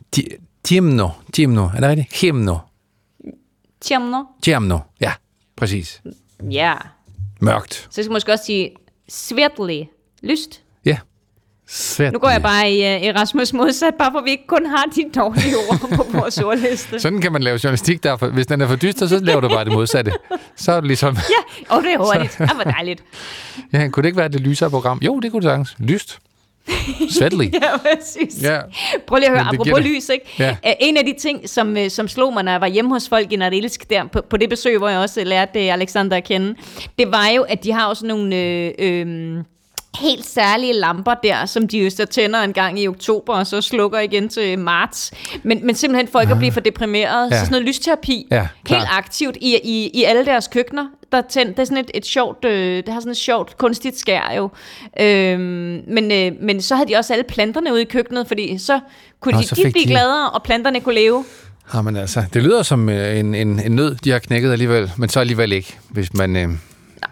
[0.63, 2.13] Tiemno, tiemno, er det rigtigt?
[2.21, 2.57] Himno.
[3.81, 4.23] Tiemno.
[4.41, 5.11] Tiemno, ja,
[5.57, 6.01] præcis.
[6.51, 6.73] Ja.
[7.39, 7.73] Mørkt.
[7.73, 8.71] Så jeg skal måske også sige
[9.09, 9.89] svetlig,
[10.23, 10.61] lyst.
[10.85, 10.97] Ja,
[11.73, 12.13] Svært.
[12.13, 15.19] Nu går jeg bare i uh, Erasmus modsat, bare for vi ikke kun har de
[15.19, 16.99] dårlige ord på vores ordliste.
[16.99, 18.27] Sådan kan man lave journalistik derfor.
[18.27, 20.11] Hvis den er for dyster, så laver du bare det modsatte.
[20.55, 21.15] Så er det ligesom...
[21.15, 22.37] Ja, og det er hurtigt.
[22.49, 23.03] Det var dejligt.
[23.73, 24.99] Ja, kunne det ikke være det lysere program?
[25.01, 25.75] Jo, det kunne det sagtens.
[25.79, 26.19] Lyst.
[27.19, 27.53] Svætlig.
[27.53, 28.43] ja, præcis.
[28.43, 28.59] Ja.
[29.07, 29.85] Prøv lige at høre, apropos det.
[29.85, 30.25] lys, ikke?
[30.39, 30.55] Ja.
[30.79, 33.31] En af de ting, som, øh, som slog mig, når jeg var hjemme hos folk
[33.31, 36.55] i Norilsk, der på, på det besøg, hvor jeg også lærte Alexander at kende,
[36.97, 38.35] det var jo, at de har også nogle...
[38.35, 39.37] Øh, øh,
[39.99, 43.61] helt særlige lamper der, som de jo så tænder en gang i oktober, og så
[43.61, 45.11] slukker igen til marts.
[45.43, 47.31] Men, men simpelthen for ikke at blive for deprimeret.
[47.31, 47.35] Ja.
[47.35, 50.85] Så sådan noget lysterapi, ja, helt aktivt i, i, i alle deres køkkener.
[51.11, 53.99] Der tænd, det er sådan et, et sjovt, øh, det har sådan et sjovt kunstigt
[53.99, 54.49] skær jo.
[54.99, 58.79] Øhm, men, øh, men så havde de også alle planterne ude i køkkenet, fordi så
[59.19, 59.89] kunne Nå, de, så de blive de...
[59.89, 61.25] gladere, og planterne kunne leve.
[61.73, 64.91] Ja, men altså, det lyder som øh, en, en, en nød, de har knækket alligevel,
[64.97, 66.35] men så alligevel ikke, hvis man...
[66.35, 66.49] Øh,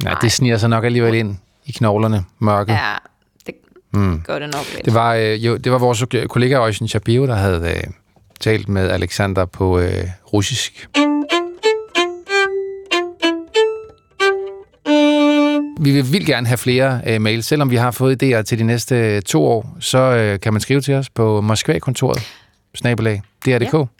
[0.03, 1.37] nej, det sniger sig nok alligevel ind
[1.69, 2.73] i knoglerne, mørket.
[2.73, 2.95] Ja,
[3.45, 3.55] det
[3.93, 4.21] mm.
[4.21, 4.85] gør det nok lidt.
[4.85, 7.83] Det var, øh, jo, det var vores kollega Øjsen Shabio, der havde øh,
[8.39, 10.03] talt med Alexander på øh,
[10.33, 10.89] russisk.
[15.81, 17.45] Vi vil vildt gerne have flere øh, mails.
[17.45, 20.61] Selvom vi har fået idéer til de næste øh, to år, så øh, kan man
[20.61, 22.27] skrive til os på Moskva-kontoret,
[22.75, 23.73] snabelag, dr.dk.
[23.73, 23.98] Ja.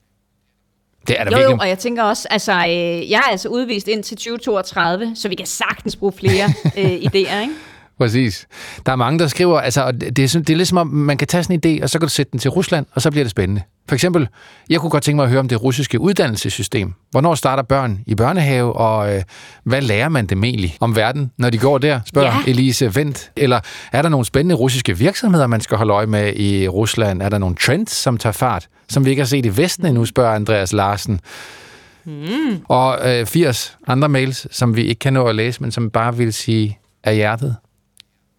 [1.08, 1.54] Det er der Jo, virkelig.
[1.56, 5.30] jo, og jeg tænker også, altså, øh, jeg er altså udvist ind til 2032, så
[5.30, 6.45] vi kan sagtens bruge flere
[6.78, 7.54] øh, idéer, ikke?
[8.00, 8.47] Præcis.
[8.86, 11.28] Der er mange, der skriver, altså, og det, er det er ligesom om, man kan
[11.28, 13.24] tage sådan en idé, og så kan du sætte den til Rusland, og så bliver
[13.24, 13.62] det spændende.
[13.88, 14.28] For eksempel,
[14.70, 16.93] jeg kunne godt tænke mig at høre om det russiske uddannelsessystem.
[17.12, 19.24] Hvornår starter børn i børnehave, og øh,
[19.64, 22.38] hvad lærer man dem egentlig om verden, når de går der, spørger ja.
[22.45, 22.52] Ja.
[22.52, 23.32] Elise Vendt.
[23.38, 23.60] Eller
[23.91, 27.22] er der nogle spændende russiske virksomheder, man skal holde øje med i Rusland?
[27.22, 30.06] Er der nogle trends, som tager fart, som vi ikke har set i Vesten endnu,
[30.06, 31.20] spørger Andreas Larsen.
[32.06, 32.62] Mm.
[32.68, 36.18] Og øh, 80 andre mails, som vi ikke kan nå at læse, men som bare
[36.18, 37.56] vil sige af hjertet.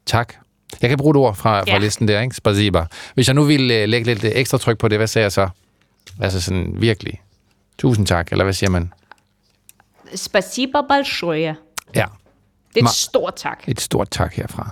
[0.10, 0.34] Tak.
[0.82, 1.78] Jeg kan bruge et ord fra, fra Ja.
[1.78, 2.36] listen der, ikke?
[2.36, 2.86] Spasiba.
[3.14, 5.32] Hvis jeg nu ville øh, lægge lidt øh, ekstra tryk på det, hvad sagde jeg
[5.32, 5.50] så?
[6.22, 7.22] Altså sådan virkelig.
[7.78, 8.94] Tusind tak, eller hvad siger man?
[10.16, 11.56] Spasiba большое.
[11.96, 12.06] Ja,
[12.76, 13.64] Det er Ma- et stort tak.
[13.68, 14.70] et stort tak herfra.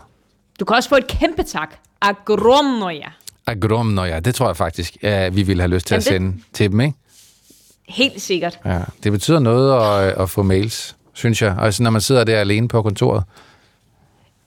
[0.60, 1.76] Du kan også få et kæmpe tak.
[2.02, 3.08] Agromnoja.
[3.48, 6.72] Agromnoja, det tror jeg faktisk, at vi ville have lyst til at Jamen, sende til
[6.72, 6.98] dem, ikke?
[7.90, 8.60] Helt sikkert.
[8.66, 11.52] Ja, det betyder noget at, at få mails, synes jeg.
[11.58, 13.24] Og når man sidder der alene på kontoret.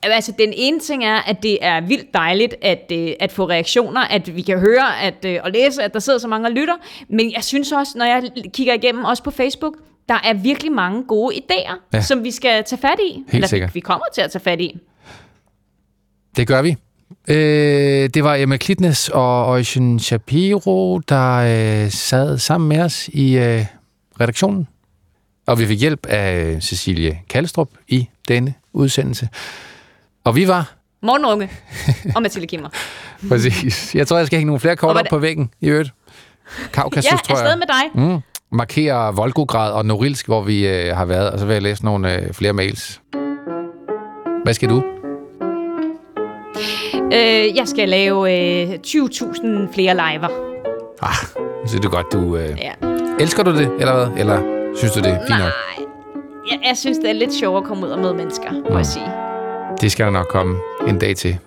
[0.04, 4.02] Altså, den ene ting er, at det er vildt dejligt at, øh, at få reaktioner,
[4.02, 6.74] at vi kan høre at, øh, og læse, at der sidder så mange og lytter.
[7.10, 8.24] Men jeg synes også, når jeg
[8.54, 9.74] kigger igennem, også på Facebook,
[10.10, 12.02] der er virkelig mange gode idéer, Ja.
[12.02, 13.24] som vi skal tage fat i.
[13.34, 13.76] Eller sikkert.
[13.76, 14.78] vi, kommer til at tage fat i.
[16.36, 16.76] Det gør vi.
[17.28, 21.36] Øh, det var Emma Klitnes og Øjsen Shapiro, der
[21.86, 23.66] øh, sad sammen med os i øh,
[24.22, 24.68] redaktionen.
[25.48, 29.30] Og vi fik hjælp af Cecilie Kalstrup i denne udsendelse.
[30.24, 31.50] Og vi var, Morgenunge
[32.16, 32.70] og Mathilde Kimmer.
[33.30, 35.90] præcis, jeg tror, jeg skal hænge nogle flere kort op på væggen i øvrigt.
[36.74, 37.46] Kaukasus, Ja, tror jeg.
[37.46, 38.14] afsted med dig.
[38.16, 38.20] Mm.
[38.58, 42.16] Markerer Volgograd og Norilsk, hvor vi øh, har været, og så vil jeg læse nogle
[42.22, 43.02] øh, flere mails.
[44.44, 44.84] Hvad skal du?
[47.14, 50.28] Øh, jeg skal lave øh, 20.000 flere liver.
[51.02, 51.14] Ah,
[51.68, 52.38] så er det godt, du...
[52.38, 52.72] Øh, Ja.
[53.20, 54.20] elsker du det, eller hvad?
[54.20, 54.42] Eller
[54.78, 55.40] synes du, det er fint nok?
[55.40, 55.86] Nej,
[56.52, 58.86] jeg, jeg synes, det er lidt sjovere at komme ud og møde mennesker, må jeg
[58.86, 59.06] sige.
[59.82, 60.58] Det skal der nok komme
[60.88, 61.38] en dag til.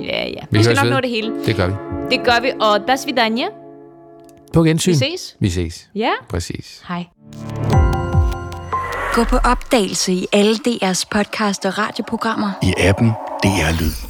[0.00, 0.40] Ja, ja.
[0.50, 0.92] Vi Vi, skal nok ved.
[0.92, 1.32] nå det hele.
[1.46, 1.72] Det gør vi.
[2.10, 3.46] Det gør vi, og das vidanje.
[4.52, 4.90] På gensyn.
[4.92, 5.36] Vi ses.
[5.40, 5.88] Vi ses.
[5.94, 6.10] Ja.
[6.28, 6.82] Præcis.
[6.88, 7.04] Hej.
[9.14, 12.50] Gå på opdagelse i alle DR's podcast og radioprogrammer.
[12.62, 13.08] I appen
[13.42, 14.05] DR Lyd.